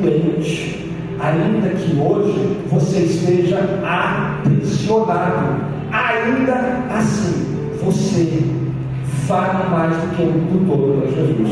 doente, 0.00 0.92
ainda 1.20 1.68
que 1.70 1.98
hoje 1.98 2.58
você 2.70 2.98
esteja 3.00 3.58
aprisionado, 3.84 5.60
ainda 5.92 6.84
assim 6.90 7.44
você 7.82 8.42
vale 9.26 9.70
mais 9.70 9.96
do 9.96 10.16
que 10.16 10.22
o 10.22 10.26
mundo 10.26 10.66
todo 10.68 11.00
para 11.00 11.10
Jesus. 11.10 11.50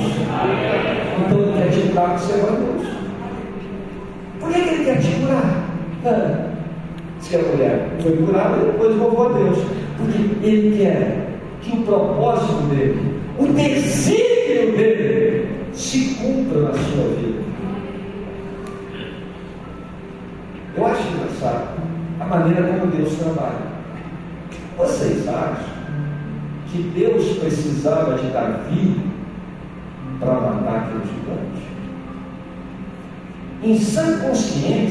Então 1.18 1.38
ele 1.38 1.52
quer 1.56 1.70
te 1.70 1.88
curar 1.88 2.14
que 2.14 2.20
você 2.20 2.32
é 2.32 2.36
valioso. 2.36 2.92
Por 4.40 4.52
que 4.52 4.58
ele 4.58 4.84
quer 4.84 4.98
te 5.00 5.10
curar? 5.20 6.51
Se 7.22 7.36
a 7.36 7.38
mulher 7.38 7.96
foi 8.02 8.16
curada, 8.16 8.56
depois 8.58 8.96
louvou 8.96 9.30
a 9.30 9.38
Deus. 9.38 9.58
Porque 9.96 10.46
ele 10.46 10.76
quer 10.76 11.38
que 11.62 11.78
o 11.78 11.82
propósito 11.82 12.62
dele, 12.68 13.20
o 13.38 13.46
desígnio 13.46 14.76
dele, 14.76 15.48
se 15.72 16.16
cumpra 16.16 16.62
na 16.62 16.72
sua 16.72 17.04
vida. 17.16 17.42
Eu 20.76 20.86
acho 20.86 21.02
engraçado 21.08 21.80
a 22.20 22.24
maneira 22.24 22.62
como 22.64 22.92
Deus 22.92 23.14
trabalha. 23.14 23.72
Vocês 24.76 25.28
acham 25.28 25.72
que 26.70 26.82
Deus 26.94 27.38
precisava 27.38 28.14
de 28.14 28.28
Davi 28.30 29.00
para 30.18 30.32
matar 30.32 30.76
aquele 30.76 31.04
gigante? 31.04 31.62
Em 33.62 33.78
sã 33.78 34.18
consciência, 34.20 34.81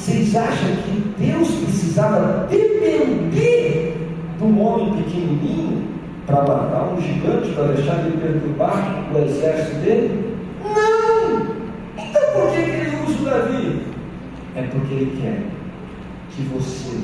vocês 0.00 0.34
acham 0.34 0.76
que 0.76 1.14
Deus 1.18 1.50
precisava 1.50 2.46
depender 2.46 3.98
de 4.38 4.44
um 4.44 4.60
homem 4.62 5.02
pequenininho 5.02 5.88
para 6.26 6.40
matar 6.40 6.94
um 6.94 7.00
gigante, 7.02 7.50
para 7.50 7.64
deixar 7.74 8.06
ele 8.06 8.16
perturbar 8.16 9.04
o 9.12 9.18
exército 9.18 9.76
dele? 9.80 10.36
Não! 10.64 11.54
Então 11.98 12.22
por 12.32 12.50
que 12.50 12.60
ele 12.60 12.96
usa 13.06 13.20
o 13.20 13.24
Davi? 13.26 13.82
É 14.56 14.62
porque 14.62 14.94
ele 14.94 15.20
quer 15.20 15.42
que 16.30 16.42
você 16.44 16.96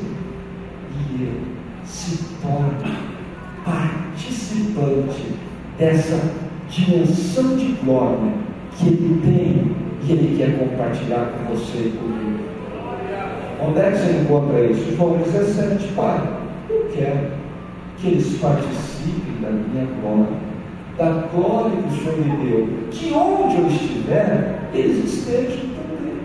e 0.99 1.22
eu 1.22 1.34
se 1.84 2.24
torne 2.40 2.97
participante 3.62 5.34
dessa 5.78 6.18
dimensão 6.70 7.57
de 7.57 7.72
glória 7.84 8.32
que 8.78 8.86
ele 8.86 9.20
tem 9.22 9.76
e 10.03 10.12
ele 10.12 10.36
quer 10.38 10.59
compartilhar 10.59 11.32
com 11.32 11.55
você 11.55 11.78
e 11.78 11.90
comigo. 11.90 12.45
Onde 13.61 13.80
é 13.80 13.90
que 13.90 13.98
você 13.98 14.12
encontra 14.12 14.61
isso? 14.61 14.96
João 14.96 15.16
17, 15.16 15.92
Pai, 15.94 16.20
eu 16.68 16.88
quero 16.94 17.30
que 17.96 18.09
eles 18.09 18.38
participem 18.38 19.40
da 19.40 19.48
minha 19.50 19.86
glória, 20.00 20.36
da 20.98 21.28
glória 21.32 21.76
que 21.82 21.94
o 21.94 21.98
Senhor 21.98 22.18
me 22.18 22.46
deu, 22.46 22.68
que 22.90 23.12
onde 23.14 23.57
eu 23.57 23.66
estiver, 23.66 24.59
eles 24.74 25.04
estejam 25.04 25.70
também. 25.74 26.18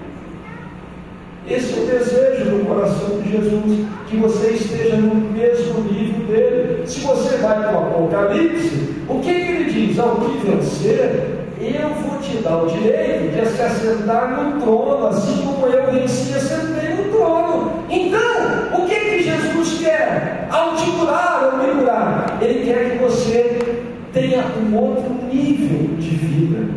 Esse 1.49 1.73
é 1.73 1.83
o 1.83 1.85
desejo 1.85 2.51
do 2.51 2.65
coração 2.67 3.21
de 3.21 3.31
Jesus, 3.31 3.87
que 4.07 4.17
você 4.17 4.47
esteja 4.51 4.97
no 4.97 5.15
mesmo 5.15 5.81
nível 5.89 6.27
dele. 6.27 6.83
Se 6.85 6.99
você 6.99 7.37
vai 7.37 7.63
para 7.63 7.73
o 7.73 7.77
Apocalipse, 7.77 8.89
o 9.07 9.19
que, 9.19 9.33
que 9.33 9.51
ele 9.51 9.71
diz? 9.71 9.99
Ao 9.99 10.17
que 10.17 10.45
vencer, 10.45 11.41
eu 11.61 11.89
vou 11.89 12.19
te 12.19 12.37
dar 12.37 12.63
o 12.63 12.67
direito 12.67 13.33
de 13.33 13.47
se 13.47 13.61
assentar 13.61 14.43
no 14.43 14.59
trono, 14.59 15.07
assim 15.07 15.43
como 15.45 15.67
eu 15.67 15.91
venci 15.91 16.33
assentei 16.33 16.89
no 16.89 16.90
trono. 17.21 17.71
Então, 17.89 18.79
o 18.79 18.87
que, 18.87 18.95
que 18.95 19.23
Jesus 19.23 19.79
quer? 19.79 20.47
Ao 20.49 20.75
te 20.75 20.89
curar 20.91 21.51
ou 21.53 21.57
me 21.57 21.79
curar, 21.79 22.37
Ele 22.41 22.65
quer 22.65 22.91
que 22.91 23.03
você 23.03 23.83
tenha 24.11 24.43
um 24.59 24.75
outro 24.75 25.13
nível 25.31 25.95
de 25.97 26.09
vida. 26.09 26.69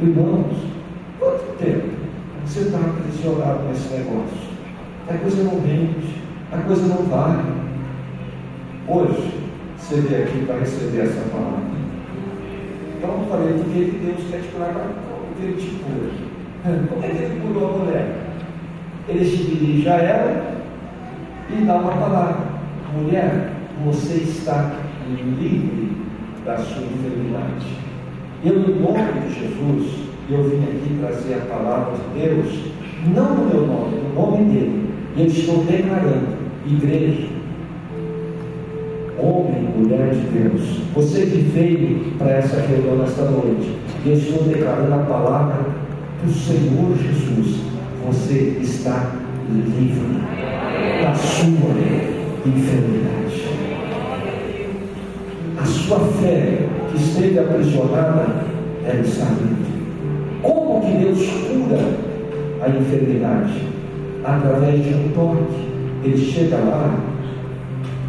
Irmãos, 0.00 0.54
quanto 1.18 1.58
tempo 1.58 1.88
você 2.46 2.60
está 2.60 2.78
aprisionado 2.78 3.64
nesse 3.68 3.92
negócio? 3.94 4.48
A 5.08 5.14
coisa 5.14 5.42
não 5.42 5.60
rende, 5.60 6.22
a 6.52 6.58
coisa 6.58 6.86
não 6.86 7.04
vale. 7.04 7.42
Hoje, 8.86 9.34
você 9.76 10.00
veio 10.00 10.24
aqui 10.24 10.44
para 10.46 10.60
receber 10.60 11.02
essa 11.02 11.28
palavra. 11.30 11.78
Então 12.96 13.10
eu 13.10 13.26
falei, 13.28 13.54
por 13.54 13.64
que 13.64 13.98
Deus 14.04 14.30
quer 14.30 14.40
te 14.40 14.48
curar? 14.48 14.72
Como 14.72 15.34
que 15.36 15.42
ele 15.42 15.60
te 15.60 15.70
cura? 15.82 16.28
Como 16.88 17.04
é 17.04 17.08
que 17.08 17.16
ele 17.16 17.40
curou 17.40 17.74
a 17.74 17.78
mulher? 17.78 18.27
Ele 19.08 19.24
se 19.24 19.36
dirige 19.36 19.88
a 19.88 19.94
ela 19.94 20.56
e 21.50 21.64
dá 21.64 21.76
uma 21.76 21.92
palavra. 21.92 22.46
Mulher, 22.94 23.52
você 23.84 24.14
está 24.14 24.72
livre 25.16 25.96
da 26.44 26.58
sua 26.58 26.82
enfermidade. 26.82 27.66
Eu, 28.44 28.54
em 28.54 28.80
nome 28.80 29.20
de 29.26 29.34
Jesus, 29.34 30.08
eu 30.30 30.44
vim 30.44 30.62
aqui 30.62 30.98
trazer 31.00 31.34
a 31.34 31.54
palavra 31.54 31.94
de 31.96 32.20
Deus, 32.20 32.72
não 33.14 33.34
no 33.34 33.44
meu 33.46 33.66
nome, 33.66 33.96
no 33.96 34.14
nome 34.14 34.44
dele. 34.52 34.88
E 35.16 35.20
eu 35.20 35.26
estou 35.26 35.64
declarando, 35.64 36.36
igreja, 36.66 37.28
homem, 39.18 39.68
mulher 39.76 40.10
de 40.10 40.20
Deus, 40.38 40.80
você 40.94 41.22
que 41.22 41.38
veio 41.38 42.12
para 42.18 42.30
essa 42.30 42.60
reunião 42.60 42.98
nesta 42.98 43.22
noite, 43.22 43.76
eu 44.04 44.12
estou 44.12 44.44
declarando 44.44 44.94
a 44.94 44.98
palavra 44.98 45.64
do 46.22 46.32
Senhor 46.32 46.96
Jesus. 46.96 47.77
Você 48.08 48.56
está 48.62 49.16
livre 49.50 50.22
da 51.02 51.14
sua 51.14 51.74
enfermidade. 52.46 53.48
A 55.58 55.66
sua 55.66 55.98
fé 55.98 56.66
que 56.90 56.96
esteve 56.96 57.38
aprisionada, 57.38 58.46
ela 58.86 59.00
está 59.00 59.26
livre. 59.26 59.82
Como 60.40 60.80
que 60.80 61.04
Deus 61.04 61.18
cura 61.18 61.80
a 62.62 62.68
enfermidade? 62.70 63.68
Através 64.24 64.82
de 64.82 64.94
um 64.94 65.08
toque. 65.10 65.68
Ele 66.02 66.16
chega 66.16 66.56
lá 66.56 66.98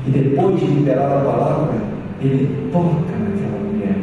e 0.08 0.12
depois 0.12 0.62
de 0.62 0.66
liberar 0.66 1.18
a 1.18 1.26
palavra, 1.26 1.74
ele 2.22 2.70
toca 2.72 3.18
naquela 3.18 3.60
mulher. 3.70 3.98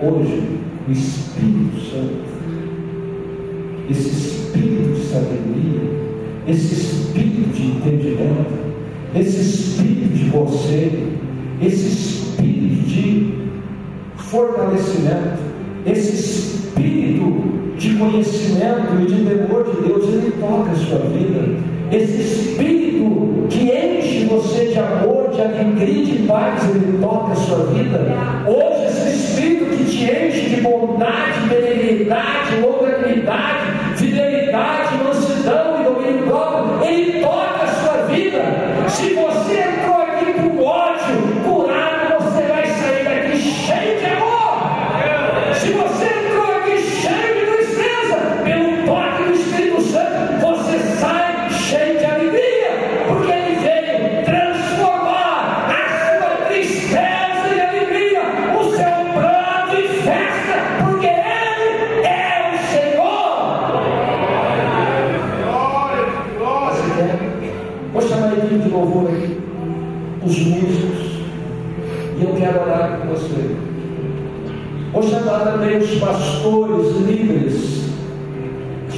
Hoje, 0.00 0.60
o 0.86 0.92
Espírito 0.92 1.80
Santo, 1.80 2.24
esse 3.90 4.33
espírito 4.54 4.94
de 4.94 5.06
sabedoria, 5.06 5.80
esse 6.46 6.74
espírito 6.74 7.52
de 7.52 7.66
entendimento, 7.66 8.54
esse 9.14 9.40
espírito 9.40 10.14
de 10.14 10.30
conselho, 10.30 11.12
esse 11.60 11.88
espírito 11.88 12.86
de 12.86 13.34
fortalecimento, 14.16 15.38
esse 15.86 16.14
espírito 16.14 17.74
de 17.76 17.94
conhecimento 17.96 19.02
e 19.02 19.06
de 19.06 19.24
temor 19.24 19.64
de 19.64 19.88
Deus, 19.88 20.08
ele 20.08 20.32
toca 20.40 20.70
a 20.70 20.76
sua 20.76 20.98
vida. 20.98 21.74
Esse 21.90 22.20
espírito 22.22 23.46
que 23.48 23.70
enche 23.70 24.26
você 24.26 24.66
de 24.66 24.78
amor, 24.78 25.30
de 25.30 25.40
alegria 25.40 26.02
e 26.02 26.06
de 26.06 26.26
paz, 26.26 26.62
ele 26.70 26.98
toca 27.00 27.32
a 27.32 27.36
sua 27.36 27.66
vida. 27.66 28.00
Hoje, 28.46 28.86
esse 28.86 29.16
espírito 29.16 29.76
que 29.76 29.84
te 29.84 30.04
enche 30.04 30.54
de 30.54 30.60
bondade, 30.62 31.48
benignidade, 31.48 32.60
longanimidade, 32.60 33.73
God 34.54 34.83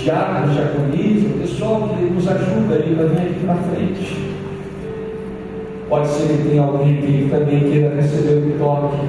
diáconos, 0.07 0.55
diaconismo, 0.55 1.35
o 1.35 1.39
pessoal 1.41 1.89
que 1.89 2.05
nos 2.05 2.29
ajuda 2.29 2.77
aí 2.77 2.95
para 2.95 3.07
vir 3.07 3.19
aqui 3.19 3.45
na 3.45 3.55
frente. 3.57 4.37
Pode 5.89 6.07
ser 6.07 6.29
que 6.29 6.49
tenha 6.49 6.63
alguém 6.63 6.97
que 7.01 7.29
também 7.29 7.61
queira 7.61 7.97
receber 7.97 8.55
o 8.55 8.59
toque. 8.59 9.09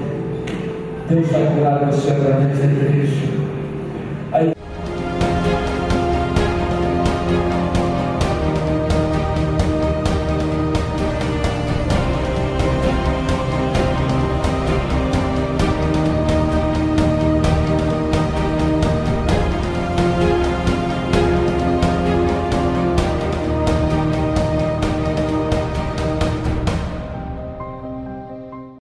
Deus 1.07 1.27
vai 1.27 1.55
curar 1.55 1.85
você 1.85 2.11
através 2.11 2.57
da 2.57 2.65
igreja. 2.65 3.26